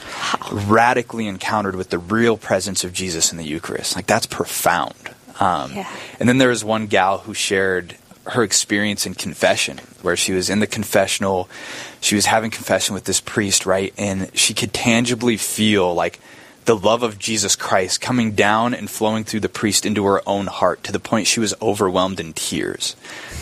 Radically 0.51 1.27
encountered 1.27 1.75
with 1.75 1.89
the 1.89 1.97
real 1.97 2.37
presence 2.37 2.83
of 2.83 2.93
Jesus 2.93 3.31
in 3.31 3.37
the 3.37 3.43
Eucharist. 3.43 3.95
Like, 3.95 4.05
that's 4.05 4.27
profound. 4.27 4.93
Um, 5.39 5.73
Yeah. 5.73 5.89
And 6.19 6.29
then 6.29 6.37
there 6.37 6.49
was 6.49 6.63
one 6.63 6.87
gal 6.87 7.19
who 7.19 7.33
shared 7.33 7.95
her 8.27 8.43
experience 8.43 9.05
in 9.05 9.15
confession, 9.15 9.79
where 10.01 10.15
she 10.15 10.33
was 10.33 10.49
in 10.49 10.59
the 10.59 10.67
confessional, 10.67 11.49
she 11.99 12.15
was 12.15 12.25
having 12.27 12.51
confession 12.51 12.93
with 12.93 13.05
this 13.05 13.19
priest, 13.21 13.65
right? 13.65 13.93
And 13.97 14.29
she 14.37 14.53
could 14.53 14.71
tangibly 14.71 15.37
feel 15.37 15.93
like 15.95 16.19
the 16.65 16.75
love 16.75 17.03
of 17.03 17.17
Jesus 17.17 17.55
Christ 17.55 18.01
coming 18.01 18.33
down 18.33 18.73
and 18.73 18.89
flowing 18.89 19.23
through 19.23 19.39
the 19.39 19.49
priest 19.49 19.85
into 19.85 20.05
her 20.05 20.21
own 20.27 20.47
heart 20.47 20.83
to 20.85 20.91
the 20.91 20.99
point 20.99 21.27
she 21.27 21.39
was 21.39 21.53
overwhelmed 21.61 22.19
in 22.19 22.33
tears. 22.33 22.95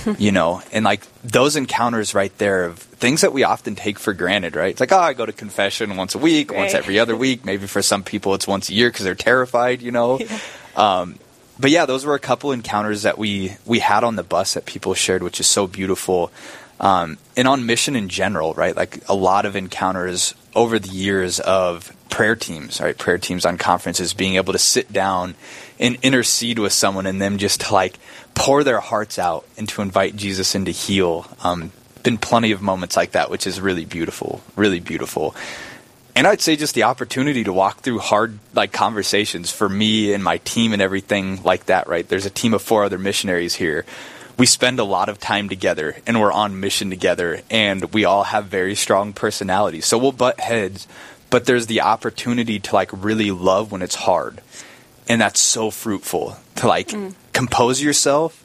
you 0.17 0.31
know, 0.31 0.61
and 0.71 0.85
like 0.85 1.01
those 1.23 1.55
encounters 1.55 2.13
right 2.13 2.35
there 2.37 2.65
of 2.65 2.79
things 2.79 3.21
that 3.21 3.33
we 3.33 3.43
often 3.43 3.75
take 3.75 3.99
for 3.99 4.13
granted, 4.13 4.55
right? 4.55 4.71
It's 4.71 4.79
like, 4.79 4.91
oh, 4.91 4.99
I 4.99 5.13
go 5.13 5.25
to 5.25 5.33
confession 5.33 5.95
once 5.97 6.15
a 6.15 6.17
week, 6.17 6.53
once 6.53 6.73
every 6.73 6.99
other 6.99 7.15
week. 7.25 7.45
Maybe 7.45 7.67
for 7.67 7.81
some 7.81 8.03
people 8.03 8.33
it's 8.33 8.47
once 8.47 8.69
a 8.69 8.73
year 8.73 8.89
because 8.89 9.03
they're 9.03 9.15
terrified, 9.15 9.81
you 9.81 9.91
know? 9.91 10.19
Um, 10.75 11.19
but 11.59 11.71
yeah, 11.71 11.85
those 11.85 12.05
were 12.05 12.15
a 12.15 12.19
couple 12.19 12.51
encounters 12.51 13.01
that 13.01 13.17
we 13.17 13.57
we 13.65 13.79
had 13.79 14.03
on 14.03 14.15
the 14.15 14.23
bus 14.23 14.53
that 14.53 14.65
people 14.65 14.93
shared, 14.93 15.23
which 15.23 15.39
is 15.39 15.47
so 15.47 15.67
beautiful. 15.67 16.31
Um, 16.79 17.17
and 17.35 17.47
on 17.47 17.65
mission 17.65 17.95
in 17.95 18.09
general, 18.09 18.53
right? 18.53 18.75
Like 18.75 19.07
a 19.09 19.15
lot 19.15 19.45
of 19.45 19.55
encounters 19.55 20.35
over 20.55 20.77
the 20.77 20.89
years 20.89 21.39
of 21.39 21.91
prayer 22.09 22.35
teams, 22.35 22.79
right? 22.79 22.97
Prayer 22.97 23.17
teams 23.17 23.45
on 23.45 23.57
conferences, 23.57 24.13
being 24.13 24.35
able 24.35 24.53
to 24.53 24.59
sit 24.59 24.93
down 24.93 25.35
and 25.79 25.97
intercede 26.03 26.59
with 26.59 26.73
someone, 26.73 27.05
and 27.05 27.21
them 27.21 27.37
just 27.37 27.61
to 27.61 27.73
like 27.73 27.97
pour 28.35 28.63
their 28.63 28.79
hearts 28.79 29.17
out 29.17 29.45
and 29.57 29.67
to 29.69 29.81
invite 29.81 30.15
Jesus 30.15 30.53
in 30.53 30.65
to 30.65 30.71
heal. 30.71 31.25
Um, 31.43 31.71
been 32.03 32.17
plenty 32.17 32.51
of 32.51 32.61
moments 32.61 32.95
like 32.95 33.11
that, 33.11 33.29
which 33.29 33.47
is 33.47 33.59
really 33.59 33.85
beautiful, 33.85 34.41
really 34.55 34.79
beautiful 34.79 35.35
and 36.17 36.25
I'd 36.25 36.41
say 36.41 36.55
just 36.55 36.73
the 36.73 36.81
opportunity 36.81 37.43
to 37.43 37.53
walk 37.53 37.81
through 37.81 37.99
hard 37.99 38.39
like 38.55 38.71
conversations 38.71 39.51
for 39.51 39.69
me 39.69 40.13
and 40.13 40.23
my 40.23 40.37
team 40.37 40.73
and 40.73 40.81
everything 40.81 41.43
like 41.43 41.67
that. 41.67 41.87
Right? 41.87 42.07
There's 42.09 42.25
a 42.25 42.31
team 42.31 42.55
of 42.55 42.63
four 42.63 42.83
other 42.83 42.97
missionaries 42.97 43.53
here. 43.53 43.85
We 44.37 44.45
spend 44.45 44.79
a 44.79 44.83
lot 44.83 45.09
of 45.09 45.19
time 45.19 45.49
together, 45.49 45.97
and 46.05 46.19
we're 46.19 46.31
on 46.31 46.59
mission 46.59 46.89
together, 46.89 47.41
and 47.49 47.91
we 47.93 48.05
all 48.05 48.23
have 48.23 48.45
very 48.45 48.75
strong 48.75 49.13
personalities. 49.13 49.85
So 49.85 49.97
we'll 49.97 50.11
butt 50.11 50.39
heads, 50.39 50.87
but 51.29 51.45
there's 51.45 51.67
the 51.67 51.81
opportunity 51.81 52.59
to 52.59 52.75
like 52.75 52.91
really 52.93 53.31
love 53.31 53.71
when 53.71 53.81
it's 53.81 53.95
hard, 53.95 54.41
and 55.09 55.19
that's 55.19 55.39
so 55.39 55.71
fruitful. 55.71 56.37
To 56.57 56.67
like 56.67 56.89
mm. 56.89 57.15
compose 57.33 57.81
yourself 57.81 58.43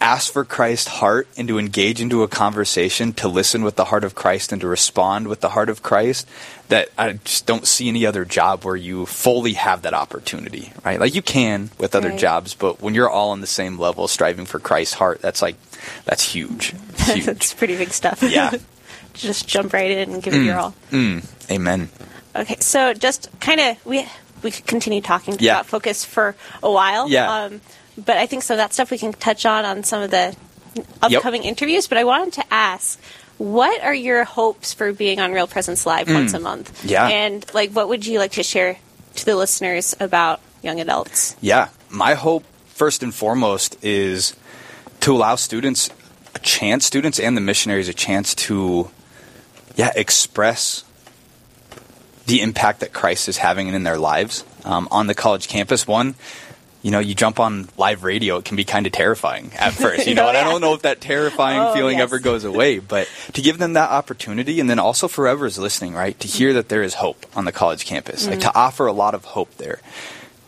ask 0.00 0.32
for 0.32 0.44
Christ's 0.44 0.88
heart 0.88 1.28
and 1.36 1.48
to 1.48 1.58
engage 1.58 2.00
into 2.00 2.22
a 2.22 2.28
conversation, 2.28 3.12
to 3.14 3.28
listen 3.28 3.62
with 3.62 3.76
the 3.76 3.86
heart 3.86 4.04
of 4.04 4.14
Christ 4.14 4.52
and 4.52 4.60
to 4.60 4.68
respond 4.68 5.28
with 5.28 5.40
the 5.40 5.50
heart 5.50 5.68
of 5.68 5.82
Christ, 5.82 6.26
that 6.68 6.88
I 6.98 7.12
just 7.24 7.46
don't 7.46 7.66
see 7.66 7.88
any 7.88 8.06
other 8.06 8.24
job 8.24 8.64
where 8.64 8.76
you 8.76 9.06
fully 9.06 9.54
have 9.54 9.82
that 9.82 9.94
opportunity, 9.94 10.72
right? 10.84 11.00
Like 11.00 11.14
you 11.14 11.22
can 11.22 11.70
with 11.78 11.94
other 11.94 12.10
Right. 12.10 12.18
jobs, 12.18 12.54
but 12.54 12.80
when 12.80 12.94
you're 12.94 13.10
all 13.10 13.30
on 13.30 13.40
the 13.40 13.46
same 13.46 13.78
level, 13.78 14.06
striving 14.08 14.46
for 14.46 14.58
Christ's 14.58 14.94
heart, 14.94 15.20
that's 15.20 15.42
like, 15.42 15.56
that's 16.04 16.22
huge. 16.22 16.74
Huge. 16.98 17.24
That's 17.24 17.54
pretty 17.54 17.76
big 17.76 17.90
stuff. 17.90 18.22
Yeah. 18.22 18.52
just 19.14 19.48
jump 19.48 19.72
right 19.72 19.90
in 19.90 20.12
and 20.12 20.22
give 20.22 20.34
it 20.34 20.42
your 20.42 20.58
all. 20.58 20.74
Mm, 20.92 21.24
amen. 21.50 21.88
Okay, 22.36 22.56
so 22.60 22.94
just 22.94 23.28
kind 23.40 23.60
of 23.60 23.84
we 23.86 24.06
we 24.42 24.50
could 24.52 24.66
continue 24.66 25.00
talking 25.00 25.36
Yeah. 25.40 25.54
about 25.54 25.66
focus 25.66 26.04
for 26.04 26.36
a 26.62 26.70
while. 26.70 27.08
Yeah. 27.08 27.32
Um, 27.44 27.60
but 28.04 28.16
I 28.16 28.26
think 28.26 28.42
some 28.42 28.54
of 28.54 28.58
that 28.58 28.72
stuff 28.72 28.90
we 28.90 28.98
can 28.98 29.12
touch 29.12 29.44
on 29.44 29.64
on 29.64 29.82
some 29.82 30.02
of 30.02 30.10
the 30.10 30.36
upcoming 31.02 31.44
interviews. 31.44 31.86
But 31.86 31.98
I 31.98 32.04
wanted 32.04 32.34
to 32.34 32.44
ask, 32.50 33.00
what 33.38 33.82
are 33.82 33.94
your 33.94 34.24
hopes 34.24 34.72
for 34.72 34.92
being 34.92 35.20
on 35.20 35.32
Real 35.32 35.46
Presence 35.46 35.86
Live 35.86 36.08
once 36.08 36.34
a 36.34 36.40
month? 36.40 36.82
Mm. 36.82 36.90
Yeah. 36.90 37.08
And 37.08 37.54
like, 37.54 37.72
what 37.72 37.88
would 37.88 38.06
you 38.06 38.18
like 38.18 38.32
to 38.32 38.42
share 38.42 38.78
to 39.16 39.24
the 39.24 39.36
listeners 39.36 39.94
about 40.00 40.40
young 40.62 40.80
adults? 40.80 41.36
Yeah. 41.40 41.68
My 41.90 42.14
hope, 42.14 42.44
first 42.66 43.02
and 43.02 43.14
foremost, 43.14 43.82
is 43.84 44.34
to 45.00 45.14
allow 45.14 45.36
students 45.36 45.90
a 46.34 46.38
chance, 46.40 46.84
students 46.84 47.18
and 47.18 47.36
the 47.36 47.40
missionaries, 47.40 47.88
a 47.88 47.94
chance 47.94 48.34
to, 48.34 48.90
yeah, 49.76 49.92
express 49.96 50.84
the 52.26 52.42
impact 52.42 52.80
that 52.80 52.92
Christ 52.92 53.28
is 53.28 53.38
having 53.38 53.68
in 53.68 53.84
their 53.84 53.98
lives 53.98 54.44
um, 54.64 54.86
on 54.90 55.06
the 55.06 55.14
college 55.14 55.48
campus. 55.48 55.86
One, 55.86 56.14
you 56.82 56.90
know, 56.90 56.98
you 57.00 57.14
jump 57.14 57.40
on 57.40 57.68
live 57.76 58.04
radio, 58.04 58.36
it 58.36 58.44
can 58.44 58.56
be 58.56 58.64
kind 58.64 58.86
of 58.86 58.92
terrifying 58.92 59.50
at 59.58 59.72
first, 59.74 60.06
you 60.06 60.14
know, 60.14 60.26
Oh, 60.26 60.28
and 60.28 60.36
I 60.36 60.44
don't 60.44 60.60
know 60.60 60.74
if 60.74 60.82
that 60.82 61.00
terrifying 61.00 61.60
Oh, 61.60 61.74
feeling 61.74 61.98
yes. 61.98 62.04
ever 62.04 62.18
goes 62.18 62.44
away, 62.44 62.78
but 62.78 63.08
to 63.32 63.42
give 63.42 63.58
them 63.58 63.72
that 63.74 63.90
opportunity 63.90 64.60
and 64.60 64.70
then 64.70 64.78
also 64.78 65.08
for 65.08 65.26
whoever's 65.26 65.58
listening, 65.58 65.94
right, 65.94 66.18
to 66.20 66.28
hear 66.28 66.52
that 66.54 66.68
there 66.68 66.82
is 66.82 66.94
hope 66.94 67.26
on 67.34 67.44
the 67.44 67.52
college 67.52 67.84
campus, 67.84 68.26
like 68.26 68.40
to 68.40 68.48
mm. 68.48 68.56
offer 68.56 68.86
a 68.86 68.92
lot 68.92 69.14
of 69.14 69.24
hope 69.24 69.56
there. 69.56 69.80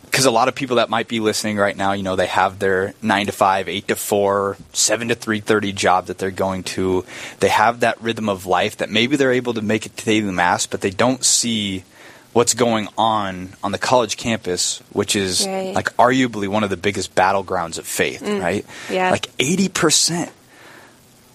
Because 0.05 0.25
a 0.25 0.31
lot 0.31 0.49
of 0.49 0.55
people 0.55 0.75
that 0.75 0.89
might 0.89 1.07
be 1.07 1.21
listening 1.21 1.55
right 1.55 1.75
now, 1.75 1.93
you 1.93 2.03
know, 2.03 2.17
they 2.17 2.27
have 2.27 2.59
their 2.59 2.93
nine 3.01 3.27
to 3.27 3.31
five, 3.31 3.69
eight 3.69 3.87
to 3.87 3.95
four, 3.95 4.57
seven 4.73 5.07
to 5.07 5.15
three 5.15 5.39
thirty 5.39 5.71
job 5.71 6.07
that 6.07 6.17
they're 6.17 6.31
going 6.31 6.63
to. 6.63 7.05
They 7.39 7.47
have 7.47 7.79
that 7.79 8.01
rhythm 8.01 8.27
of 8.27 8.45
life 8.45 8.75
that 8.77 8.89
maybe 8.89 9.15
they're 9.15 9.31
able 9.31 9.53
to 9.53 9.61
make 9.61 9.85
it 9.85 9.95
to 9.95 10.05
the 10.05 10.21
mass, 10.33 10.65
but 10.65 10.81
they 10.81 10.89
don't 10.89 11.23
see 11.23 11.85
what's 12.33 12.53
going 12.53 12.87
on 12.97 13.49
on 13.63 13.71
the 13.71 13.77
college 13.77 14.15
campus, 14.17 14.81
which 14.93 15.15
is 15.15 15.45
Right. 15.45 15.73
like 15.73 15.95
arguably 15.97 16.47
one 16.47 16.63
of 16.63 16.69
the 16.69 16.77
biggest 16.77 17.13
battlegrounds 17.13 17.77
of 17.77 17.85
faith, 17.85 18.21
Mm. 18.21 18.41
right? 18.41 18.65
Yeah. 18.89 19.11
Like 19.11 19.27
80% 19.37 20.29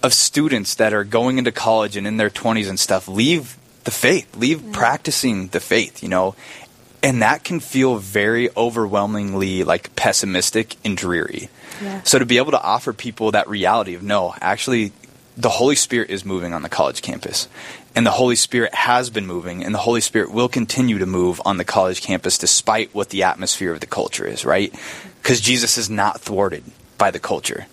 of 0.03 0.13
students 0.13 0.75
that 0.75 0.93
are 0.93 1.03
going 1.03 1.37
into 1.37 1.51
college 1.51 1.95
and 1.97 2.07
in 2.07 2.17
their 2.17 2.29
20s 2.29 2.67
and 2.69 2.79
stuff 2.79 3.07
leave 3.07 3.57
the 3.83 3.91
faith, 3.91 4.27
leave 4.35 4.71
practicing 4.73 5.47
the 5.49 5.59
faith, 5.59 6.01
you 6.03 6.09
know? 6.09 6.35
And 7.03 7.21
that 7.21 7.43
can 7.43 7.59
feel 7.59 7.97
very 7.97 8.49
overwhelmingly 8.57 9.63
like 9.63 9.95
pessimistic 9.95 10.75
and 10.83 10.97
dreary. 10.97 11.49
Yeah. 11.81 12.01
So 12.03 12.17
to 12.19 12.25
be 12.25 12.37
able 12.37 12.51
to 12.51 12.61
offer 12.61 12.91
people 12.91 13.31
that 13.31 13.47
reality 13.47 13.93
of 13.93 14.01
no, 14.01 14.33
actually, 14.41 14.91
the 15.37 15.49
Holy 15.49 15.75
Spirit 15.75 16.09
is 16.09 16.25
moving 16.25 16.53
on 16.55 16.63
the 16.63 16.69
college 16.69 17.03
campus. 17.03 17.47
And 17.97 18.05
the 18.05 18.11
Holy 18.11 18.35
Spirit 18.35 18.75
has 18.75 19.09
been 19.09 19.25
moving, 19.25 19.65
and 19.65 19.73
the 19.73 19.79
Holy 19.79 20.01
Spirit 20.01 20.31
will 20.31 20.47
continue 20.47 20.99
to 20.99 21.07
move 21.07 21.41
on 21.43 21.57
the 21.57 21.65
college 21.65 22.03
campus 22.03 22.37
despite 22.37 22.93
what 22.93 23.09
the 23.09 23.23
atmosphere 23.23 23.71
of 23.71 23.79
the 23.79 23.87
culture 23.87 24.27
is, 24.27 24.45
right? 24.45 24.71
Because 25.19 25.41
Jesus 25.41 25.79
is 25.79 25.89
not 25.89 26.21
thwarted 26.21 26.63
by 26.99 27.09
the 27.09 27.17
culture. 27.17 27.65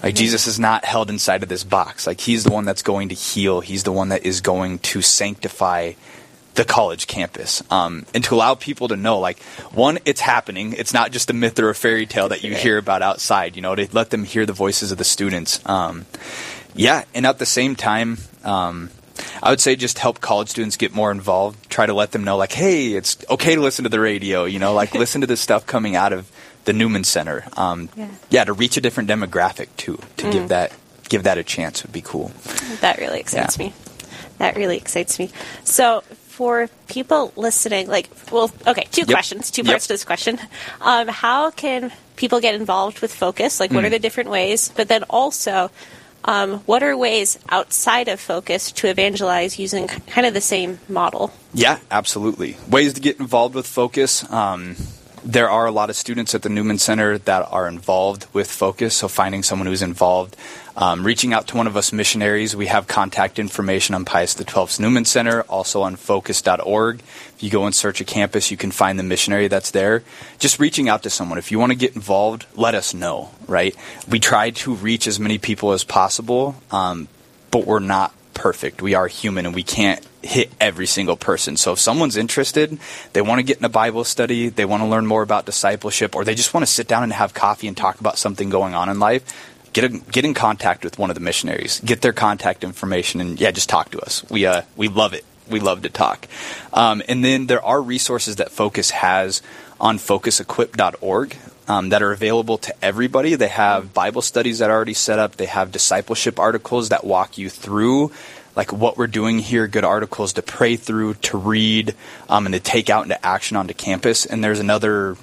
Like, 0.00 0.14
Jesus 0.14 0.46
is 0.46 0.60
not 0.60 0.84
held 0.84 1.10
inside 1.10 1.42
of 1.42 1.48
this 1.48 1.64
box. 1.64 2.06
Like, 2.06 2.20
He's 2.20 2.44
the 2.44 2.52
one 2.52 2.64
that's 2.64 2.82
going 2.82 3.08
to 3.08 3.16
heal, 3.16 3.60
He's 3.60 3.82
the 3.82 3.90
one 3.90 4.10
that 4.10 4.24
is 4.24 4.40
going 4.40 4.78
to 4.78 5.02
sanctify 5.02 5.94
the 6.54 6.64
college 6.64 7.08
campus 7.08 7.60
um, 7.72 8.06
and 8.14 8.22
to 8.22 8.36
allow 8.36 8.54
people 8.54 8.86
to 8.86 8.94
know 8.94 9.18
like 9.18 9.42
one 9.72 9.98
it's 10.04 10.20
happening 10.20 10.74
it's 10.74 10.92
not 10.92 11.10
just 11.10 11.30
a 11.30 11.32
myth 11.32 11.58
or 11.58 11.70
a 11.70 11.74
fairy 11.74 12.04
tale 12.04 12.28
that 12.28 12.44
you 12.44 12.54
hear 12.54 12.76
about 12.76 13.00
outside 13.00 13.56
you 13.56 13.62
know 13.62 13.74
to 13.74 13.88
let 13.92 14.10
them 14.10 14.22
hear 14.22 14.44
the 14.44 14.52
voices 14.52 14.92
of 14.92 14.98
the 14.98 15.04
students 15.04 15.66
um, 15.66 16.04
yeah 16.74 17.04
and 17.14 17.24
at 17.24 17.38
the 17.38 17.46
same 17.46 17.74
time 17.74 18.18
um, 18.44 18.90
i 19.42 19.50
would 19.50 19.60
say 19.60 19.76
just 19.76 19.98
help 19.98 20.20
college 20.20 20.48
students 20.48 20.76
get 20.76 20.94
more 20.94 21.10
involved 21.10 21.68
try 21.70 21.86
to 21.86 21.94
let 21.94 22.12
them 22.12 22.24
know 22.24 22.36
like 22.36 22.52
hey 22.52 22.92
it's 22.92 23.16
okay 23.30 23.54
to 23.54 23.60
listen 23.60 23.82
to 23.84 23.88
the 23.88 24.00
radio 24.00 24.44
you 24.44 24.58
know 24.58 24.72
like 24.74 24.94
listen 24.94 25.20
to 25.20 25.26
the 25.26 25.36
stuff 25.36 25.66
coming 25.66 25.96
out 25.96 26.12
of 26.12 26.30
the 26.64 26.72
newman 26.72 27.04
center 27.04 27.44
um, 27.56 27.88
Yeah. 27.96 28.08
yeah 28.30 28.44
to 28.44 28.52
reach 28.52 28.76
a 28.76 28.80
different 28.80 29.08
demographic 29.08 29.68
too 29.76 29.98
to 30.18 30.26
Mm. 30.26 30.32
give 30.32 30.48
that 30.48 30.72
give 31.08 31.22
that 31.24 31.38
a 31.38 31.42
chance 31.44 31.82
would 31.82 31.92
be 31.92 32.00
cool 32.02 32.30
That 32.80 32.98
really 32.98 33.20
excites 33.20 33.58
Yeah. 33.58 33.66
me. 33.66 33.74
That 34.38 34.56
really 34.56 34.76
excites 34.78 35.18
me. 35.18 35.30
So, 35.62 36.02
for 36.30 36.68
people 36.88 37.32
listening, 37.36 37.86
like, 37.86 38.08
well, 38.32 38.50
okay, 38.66 38.88
two 38.90 39.02
Yep. 39.02 39.08
questions, 39.10 39.50
two 39.52 39.62
Yep. 39.62 39.70
parts 39.70 39.86
to 39.86 39.92
this 39.92 40.04
question. 40.04 40.40
Um, 40.80 41.06
how 41.08 41.50
can 41.50 41.92
people 42.16 42.40
get 42.40 42.54
involved 42.56 43.00
with 43.00 43.14
Focus? 43.14 43.60
Like, 43.60 43.70
what 43.72 43.84
Mm. 43.84 43.86
are 43.88 43.90
the 43.90 43.98
different 44.00 44.30
ways? 44.30 44.72
But 44.74 44.88
then 44.88 45.04
also, 45.10 45.70
um, 46.24 46.58
what 46.60 46.82
are 46.82 46.96
ways 46.96 47.38
outside 47.48 48.08
of 48.08 48.20
Focus 48.20 48.72
to 48.72 48.88
evangelize 48.88 49.58
using 49.58 49.88
kind 49.88 50.26
of 50.26 50.34
the 50.34 50.40
same 50.40 50.78
model? 50.88 51.32
Yeah, 51.52 51.78
absolutely. 51.90 52.56
Ways 52.68 52.94
to 52.94 53.00
get 53.00 53.18
involved 53.18 53.54
with 53.54 53.66
Focus. 53.66 54.30
Um, 54.30 54.76
there 55.24 55.48
are 55.48 55.66
a 55.66 55.70
lot 55.70 55.90
of 55.90 55.96
students 55.96 56.34
at 56.34 56.42
the 56.42 56.48
Newman 56.48 56.78
Center 56.78 57.18
that 57.18 57.48
are 57.50 57.68
involved 57.68 58.26
with 58.32 58.50
Focus, 58.50 58.96
so 58.96 59.08
finding 59.08 59.42
someone 59.42 59.66
who's 59.66 59.82
involved, 59.82 60.36
um, 60.76 61.04
reaching 61.04 61.32
out 61.32 61.46
to 61.48 61.56
one 61.56 61.66
of 61.66 61.76
us 61.76 61.92
missionaries. 61.92 62.56
We 62.56 62.66
have 62.66 62.86
contact 62.86 63.38
information 63.38 63.94
on 63.94 64.04
Pius 64.04 64.36
XII's 64.36 64.80
Newman 64.80 65.04
Center, 65.04 65.42
also 65.42 65.82
on 65.82 65.96
focus.org. 65.96 67.00
If 67.00 67.42
you 67.42 67.50
go 67.50 67.66
and 67.66 67.74
search 67.74 68.00
a 68.00 68.04
campus, 68.04 68.50
you 68.50 68.56
can 68.56 68.70
find 68.70 68.98
the 68.98 69.04
missionary 69.04 69.48
that's 69.48 69.70
there. 69.70 70.02
Just 70.38 70.58
reaching 70.58 70.88
out 70.88 71.02
to 71.04 71.10
someone. 71.10 71.38
If 71.38 71.52
you 71.52 71.58
want 71.58 71.70
to 71.70 71.78
get 71.78 71.94
involved, 71.94 72.46
let 72.56 72.74
us 72.74 72.92
know, 72.92 73.30
right? 73.46 73.76
We 74.08 74.18
try 74.18 74.50
to 74.50 74.74
reach 74.74 75.06
as 75.06 75.20
many 75.20 75.38
people 75.38 75.72
as 75.72 75.84
possible, 75.84 76.56
um, 76.70 77.08
but 77.50 77.66
we're 77.66 77.80
not 77.80 78.12
perfect. 78.34 78.82
We 78.82 78.94
are 78.94 79.06
human 79.06 79.46
and 79.46 79.54
we 79.54 79.62
can't 79.62 80.04
hit 80.22 80.50
every 80.60 80.86
single 80.86 81.16
person. 81.16 81.56
So 81.56 81.72
if 81.72 81.78
someone's 81.78 82.16
interested, 82.16 82.78
they 83.12 83.22
want 83.22 83.40
to 83.40 83.42
get 83.42 83.58
in 83.58 83.64
a 83.64 83.68
Bible 83.68 84.04
study, 84.04 84.48
they 84.48 84.64
want 84.64 84.82
to 84.82 84.88
learn 84.88 85.06
more 85.06 85.22
about 85.22 85.46
discipleship, 85.46 86.14
or 86.14 86.24
they 86.24 86.34
just 86.34 86.54
want 86.54 86.64
to 86.66 86.72
sit 86.72 86.88
down 86.88 87.02
and 87.02 87.12
have 87.12 87.34
coffee 87.34 87.68
and 87.68 87.76
talk 87.76 88.00
about 88.00 88.18
something 88.18 88.48
going 88.48 88.74
on 88.74 88.88
in 88.88 88.98
life, 88.98 89.24
get 89.72 89.84
in, 89.84 89.98
get 90.10 90.24
in 90.24 90.34
contact 90.34 90.84
with 90.84 90.98
one 90.98 91.10
of 91.10 91.14
the 91.14 91.20
missionaries. 91.20 91.80
Get 91.80 92.00
their 92.00 92.12
contact 92.12 92.64
information 92.64 93.20
and 93.20 93.40
yeah, 93.40 93.50
just 93.50 93.68
talk 93.68 93.90
to 93.90 94.00
us. 94.00 94.24
We 94.30 94.46
uh 94.46 94.62
we 94.76 94.88
love 94.88 95.14
it. 95.14 95.24
We 95.48 95.60
love 95.60 95.82
to 95.82 95.90
talk. 95.90 96.28
Um, 96.72 97.02
and 97.08 97.24
then 97.24 97.46
there 97.46 97.62
are 97.62 97.82
resources 97.82 98.36
that 98.36 98.50
Focus 98.50 98.90
has 98.90 99.42
on 99.80 99.98
focusequip.org 99.98 101.36
um, 101.68 101.88
that 101.88 102.02
are 102.02 102.12
available 102.12 102.58
to 102.58 102.84
everybody. 102.84 103.34
They 103.34 103.48
have 103.48 103.92
Bible 103.92 104.22
studies 104.22 104.60
that 104.60 104.70
are 104.70 104.76
already 104.76 104.94
set 104.94 105.18
up. 105.18 105.36
They 105.36 105.46
have 105.46 105.72
discipleship 105.72 106.38
articles 106.38 106.90
that 106.90 107.04
walk 107.04 107.38
you 107.38 107.50
through 107.50 108.12
like 108.54 108.72
what 108.72 108.96
we're 108.96 109.06
doing 109.06 109.38
here, 109.38 109.66
good 109.66 109.84
articles 109.84 110.34
to 110.34 110.42
pray 110.42 110.76
through, 110.76 111.14
to 111.14 111.38
read, 111.38 111.94
um, 112.28 112.46
and 112.46 112.52
to 112.54 112.60
take 112.60 112.90
out 112.90 113.04
into 113.04 113.24
action 113.24 113.56
onto 113.56 113.74
campus. 113.74 114.26
And 114.26 114.42
there's 114.42 114.60
another 114.60 115.16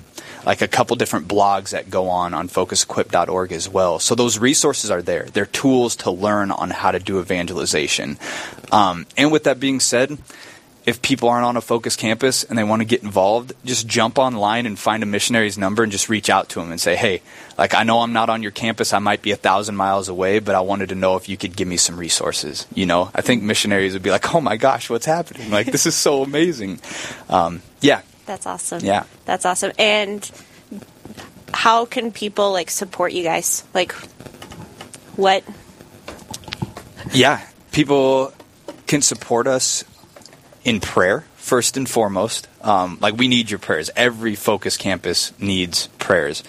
like 0.46 0.62
a 0.62 0.68
couple 0.68 0.96
different 0.96 1.28
blogs 1.28 1.72
that 1.72 1.90
go 1.90 2.10
on 2.10 2.34
on 2.34 2.48
focusequip.org 2.48 3.52
as 3.52 3.68
well. 3.68 4.00
So 4.00 4.16
those 4.16 4.40
resources 4.40 4.90
are 4.90 5.02
there. 5.02 5.24
They're 5.24 5.46
tools 5.46 5.98
to 5.98 6.12
learn 6.12 6.52
on 6.52 6.70
how 6.70 6.92
to 6.92 7.00
do 7.00 7.20
evangelization. 7.20 8.18
Um, 8.72 9.06
and 9.18 9.32
with 9.32 9.44
that 9.44 9.60
being 9.60 9.80
said, 9.80 10.18
if 10.86 11.02
people 11.02 11.30
aren't 11.30 11.46
on 11.46 11.58
a 11.58 11.62
focus 11.62 11.96
campus 11.96 12.44
and 12.44 12.58
they 12.58 12.64
want 12.64 12.82
to 12.82 12.86
get 12.86 13.04
involved, 13.04 13.54
just 13.66 13.88
jump 13.88 14.18
online 14.18 14.66
and 14.66 14.80
find 14.80 15.04
a 15.04 15.06
missionary's 15.06 15.58
number 15.58 15.84
and 15.84 15.92
just 15.92 16.10
reach 16.10 16.30
out 16.30 16.50
to 16.50 16.60
them 16.60 16.72
and 16.72 16.80
say, 16.80 16.96
hey, 16.96 17.22
like 17.58 17.76
I 17.76 17.84
know 17.84 18.00
I'm 18.00 18.14
not 18.14 18.30
on 18.30 18.42
your 18.42 18.52
campus, 18.52 18.94
I 18.94 19.00
might 19.00 19.22
be 19.22 19.32
a 19.32 19.36
thousand 19.36 19.76
miles 19.76 20.10
away, 20.10 20.40
but 20.40 20.56
I 20.56 20.62
wanted 20.62 20.90
to 20.90 20.96
know 20.96 21.16
if 21.16 21.30
you 21.30 21.38
could 21.38 21.56
give 21.56 21.68
me 21.68 21.78
some 21.78 21.98
resources. 21.98 22.66
You 22.74 22.86
know, 22.86 23.12
I 23.14 23.22
think 23.22 23.44
missionaries 23.44 23.94
would 23.94 24.04
be 24.04 24.12
like, 24.12 24.34
oh 24.34 24.42
my 24.42 24.58
gosh, 24.58 24.90
what's 24.90 25.06
happening? 25.06 25.52
Like 25.52 25.68
this 25.68 25.86
is 25.86 25.96
so 25.96 26.24
amazing. 26.24 26.80
Um, 27.30 27.62
yeah, 27.82 28.02
That's 28.26 28.46
awesome. 28.46 28.84
Yeah. 28.84 29.04
That's 29.26 29.46
awesome. 29.46 29.72
And 29.78 30.30
how 31.54 31.86
can 31.86 32.12
people 32.12 32.52
like 32.52 32.70
support 32.70 33.12
you 33.12 33.24
guys? 33.24 33.64
Like, 33.74 33.92
what? 35.16 35.44
Yeah, 37.12 37.46
people 37.72 38.34
can 38.88 39.02
support 39.02 39.48
us 39.48 39.84
in 40.64 40.80
prayer 40.80 41.26
first 41.36 41.78
and 41.78 41.90
foremost. 41.90 42.48
Um, 42.62 42.98
like 43.02 43.18
we 43.18 43.28
need 43.28 43.50
your 43.50 43.60
prayers. 43.60 43.90
Every 43.96 44.36
Focus 44.36 44.78
campus 44.78 45.34
needs 45.40 45.88
prayers. 46.00 46.44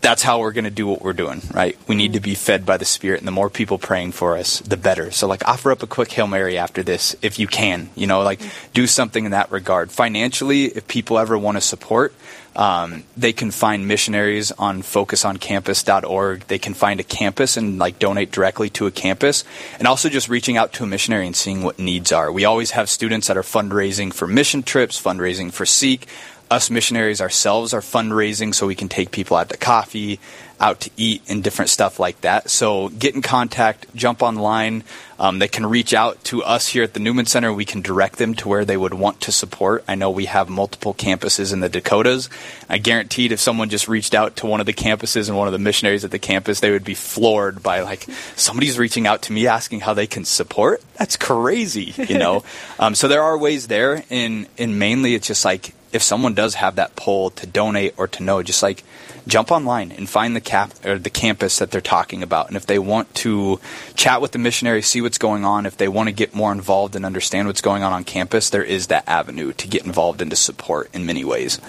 That's 0.00 0.22
how 0.22 0.40
we're 0.40 0.52
going 0.52 0.64
to 0.64 0.70
do 0.70 0.86
what 0.86 1.02
we're 1.02 1.12
doing, 1.12 1.42
right? 1.52 1.76
We 1.88 1.96
need 1.96 2.12
to 2.12 2.20
be 2.20 2.34
fed 2.34 2.64
by 2.64 2.76
the 2.76 2.84
Spirit, 2.84 3.18
and 3.18 3.26
the 3.26 3.32
more 3.32 3.50
people 3.50 3.78
praying 3.78 4.12
for 4.12 4.36
us, 4.36 4.60
the 4.60 4.76
better. 4.76 5.10
So, 5.10 5.26
like, 5.26 5.46
offer 5.46 5.72
up 5.72 5.82
a 5.82 5.86
quick 5.86 6.12
Hail 6.12 6.26
Mary 6.26 6.56
after 6.56 6.82
this 6.82 7.16
if 7.20 7.38
you 7.38 7.46
can. 7.46 7.90
You 7.96 8.06
know, 8.06 8.22
like, 8.22 8.40
do 8.72 8.86
something 8.86 9.24
in 9.24 9.32
that 9.32 9.50
regard. 9.50 9.90
Financially, 9.90 10.66
if 10.66 10.86
people 10.86 11.18
ever 11.18 11.36
want 11.36 11.56
to 11.56 11.60
support, 11.60 12.14
um, 12.58 13.04
they 13.16 13.32
can 13.32 13.52
find 13.52 13.86
missionaries 13.86 14.50
on 14.52 14.82
focusoncampus.org. 14.82 16.40
They 16.48 16.58
can 16.58 16.74
find 16.74 16.98
a 16.98 17.04
campus 17.04 17.56
and 17.56 17.78
like 17.78 18.00
donate 18.00 18.32
directly 18.32 18.68
to 18.70 18.86
a 18.86 18.90
campus, 18.90 19.44
and 19.78 19.86
also 19.86 20.08
just 20.08 20.28
reaching 20.28 20.56
out 20.56 20.72
to 20.74 20.84
a 20.84 20.86
missionary 20.86 21.26
and 21.26 21.36
seeing 21.36 21.62
what 21.62 21.78
needs 21.78 22.10
are. 22.10 22.32
We 22.32 22.44
always 22.44 22.72
have 22.72 22.90
students 22.90 23.28
that 23.28 23.36
are 23.36 23.42
fundraising 23.42 24.12
for 24.12 24.26
mission 24.26 24.64
trips, 24.64 25.00
fundraising 25.00 25.52
for 25.52 25.64
Seek. 25.64 26.08
Us 26.50 26.70
missionaries 26.70 27.20
ourselves 27.20 27.74
are 27.74 27.80
fundraising 27.80 28.54
so 28.54 28.66
we 28.66 28.74
can 28.74 28.88
take 28.88 29.10
people 29.10 29.36
out 29.36 29.50
to 29.50 29.56
coffee, 29.56 30.18
out 30.60 30.80
to 30.80 30.90
eat, 30.96 31.22
and 31.28 31.44
different 31.44 31.70
stuff 31.70 32.00
like 32.00 32.20
that. 32.22 32.48
So 32.50 32.88
get 32.88 33.14
in 33.14 33.22
contact, 33.22 33.86
jump 33.94 34.22
online. 34.22 34.82
Um, 35.18 35.40
they 35.40 35.48
can 35.48 35.66
reach 35.66 35.92
out 35.92 36.22
to 36.24 36.42
us 36.42 36.68
here 36.68 36.82
at 36.82 36.94
the 36.94 37.00
Newman 37.00 37.26
Center. 37.26 37.52
We 37.52 37.64
can 37.64 37.82
direct 37.82 38.18
them 38.18 38.34
to 38.36 38.48
where 38.48 38.64
they 38.64 38.76
would 38.76 38.94
want 38.94 39.20
to 39.22 39.32
support. 39.32 39.84
I 39.86 39.94
know 39.94 40.10
we 40.10 40.26
have 40.26 40.48
multiple 40.48 40.94
campuses 40.94 41.52
in 41.52 41.60
the 41.60 41.68
Dakotas. 41.68 42.30
I 42.68 42.78
guaranteed 42.78 43.32
if 43.32 43.40
someone 43.40 43.68
just 43.68 43.88
reached 43.88 44.14
out 44.14 44.36
to 44.36 44.46
one 44.46 44.60
of 44.60 44.66
the 44.66 44.72
campuses 44.72 45.28
and 45.28 45.36
one 45.36 45.48
of 45.48 45.52
the 45.52 45.58
missionaries 45.58 46.04
at 46.04 46.12
the 46.12 46.18
campus, 46.18 46.60
they 46.60 46.70
would 46.70 46.84
be 46.84 46.94
floored 46.94 47.62
by 47.62 47.80
like 47.80 48.06
somebody's 48.36 48.78
reaching 48.78 49.06
out 49.06 49.22
to 49.22 49.32
me 49.32 49.46
asking 49.46 49.80
how 49.80 49.92
they 49.92 50.06
can 50.06 50.24
support. 50.24 50.82
That's 50.96 51.16
crazy, 51.16 51.94
you 51.96 52.18
know. 52.18 52.44
um, 52.78 52.94
so 52.94 53.06
there 53.06 53.22
are 53.22 53.36
ways 53.36 53.66
there, 53.66 54.04
and 54.10 54.46
and 54.56 54.78
mainly 54.78 55.14
it's 55.14 55.26
just 55.26 55.44
like 55.44 55.74
if 55.92 56.02
someone 56.02 56.34
does 56.34 56.54
have 56.54 56.76
that 56.76 56.96
pull 56.96 57.30
to 57.30 57.46
donate 57.46 57.94
or 57.96 58.06
to 58.08 58.22
know, 58.22 58.42
just 58.42 58.62
like 58.62 58.84
jump 59.26 59.50
online 59.52 59.92
and 59.92 60.08
find 60.08 60.34
the 60.34 60.40
cap 60.40 60.72
or 60.84 60.98
the 60.98 61.10
campus 61.10 61.58
that 61.58 61.70
they're 61.70 61.80
talking 61.80 62.22
about. 62.22 62.48
And 62.48 62.56
if 62.56 62.66
they 62.66 62.78
want 62.78 63.14
to 63.16 63.60
chat 63.94 64.20
with 64.22 64.32
the 64.32 64.38
missionary, 64.38 64.80
see 64.82 65.00
what's 65.02 65.18
going 65.18 65.44
on, 65.44 65.66
if 65.66 65.76
they 65.76 65.88
want 65.88 66.08
to 66.08 66.12
get 66.14 66.34
more 66.34 66.50
involved 66.52 66.96
and 66.96 67.04
understand 67.04 67.46
what's 67.46 67.60
going 67.60 67.82
on 67.82 67.92
on 67.92 68.04
campus, 68.04 68.50
there 68.50 68.64
is 68.64 68.86
that 68.88 69.04
avenue 69.06 69.52
to 69.54 69.68
get 69.68 69.84
involved 69.84 70.22
and 70.22 70.30
to 70.30 70.36
support 70.36 70.88
in 70.94 71.04
many 71.06 71.24
ways. 71.24 71.60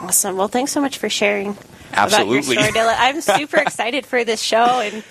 Awesome. 0.00 0.36
Well, 0.36 0.48
thanks 0.48 0.72
so 0.72 0.80
much 0.80 0.98
for 0.98 1.08
sharing 1.08 1.56
Absolutely. 1.92 2.38
about 2.38 2.46
your 2.46 2.72
story, 2.72 2.72
Dylan. 2.72 2.94
I'm 2.98 3.20
super 3.20 3.58
excited 3.58 4.06
for 4.06 4.24
this 4.24 4.40
show 4.42 4.80
and 4.80 5.02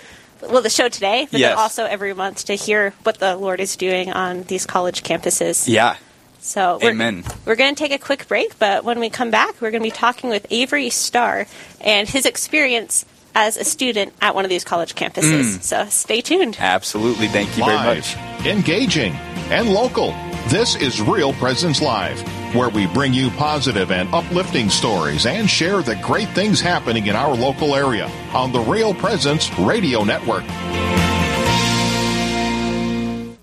well, 0.42 0.62
the 0.62 0.70
show 0.70 0.88
today, 0.88 1.26
but 1.30 1.40
Yes. 1.40 1.56
also 1.58 1.84
every 1.84 2.12
month 2.14 2.44
to 2.46 2.54
hear 2.54 2.92
what 3.02 3.18
the 3.18 3.36
Lord 3.36 3.60
is 3.60 3.76
doing 3.76 4.12
on 4.12 4.42
these 4.44 4.66
college 4.66 5.02
campuses. 5.02 5.66
Yeah. 5.68 5.96
So 6.44 6.78
we're, 6.80 6.90
Amen. 6.90 7.24
We're 7.46 7.56
going 7.56 7.74
to 7.74 7.78
take 7.78 7.90
a 7.90 7.98
quick 7.98 8.28
break, 8.28 8.58
but 8.58 8.84
when 8.84 9.00
we 9.00 9.08
come 9.08 9.30
back, 9.30 9.62
we're 9.62 9.70
going 9.70 9.82
to 9.82 9.88
be 9.88 9.90
talking 9.90 10.28
with 10.28 10.46
Avery 10.50 10.90
Starr 10.90 11.46
and 11.80 12.06
his 12.06 12.26
experience 12.26 13.06
as 13.34 13.56
a 13.56 13.64
student 13.64 14.12
at 14.20 14.34
one 14.34 14.44
of 14.44 14.50
these 14.50 14.62
college 14.62 14.94
campuses. 14.94 15.56
Mm. 15.56 15.62
So 15.62 15.86
stay 15.86 16.20
tuned. 16.20 16.58
Absolutely. 16.60 17.28
Thank 17.28 17.56
you 17.56 17.64
very 17.64 17.76
Live, 17.78 17.96
much. 17.96 18.46
engaging, 18.46 19.14
and 19.50 19.70
local. 19.70 20.10
This 20.48 20.76
is 20.76 21.00
Real 21.00 21.32
Presence 21.32 21.80
Live, 21.80 22.20
where 22.54 22.68
we 22.68 22.86
bring 22.88 23.14
you 23.14 23.30
positive 23.30 23.90
and 23.90 24.12
uplifting 24.14 24.68
stories 24.68 25.24
and 25.24 25.48
share 25.48 25.80
the 25.80 25.96
great 25.96 26.28
things 26.28 26.60
happening 26.60 27.06
in 27.06 27.16
our 27.16 27.34
local 27.34 27.74
area 27.74 28.06
on 28.34 28.52
the 28.52 28.60
Real 28.60 28.92
Presence 28.92 29.50
Radio 29.58 30.04
Network. 30.04 30.44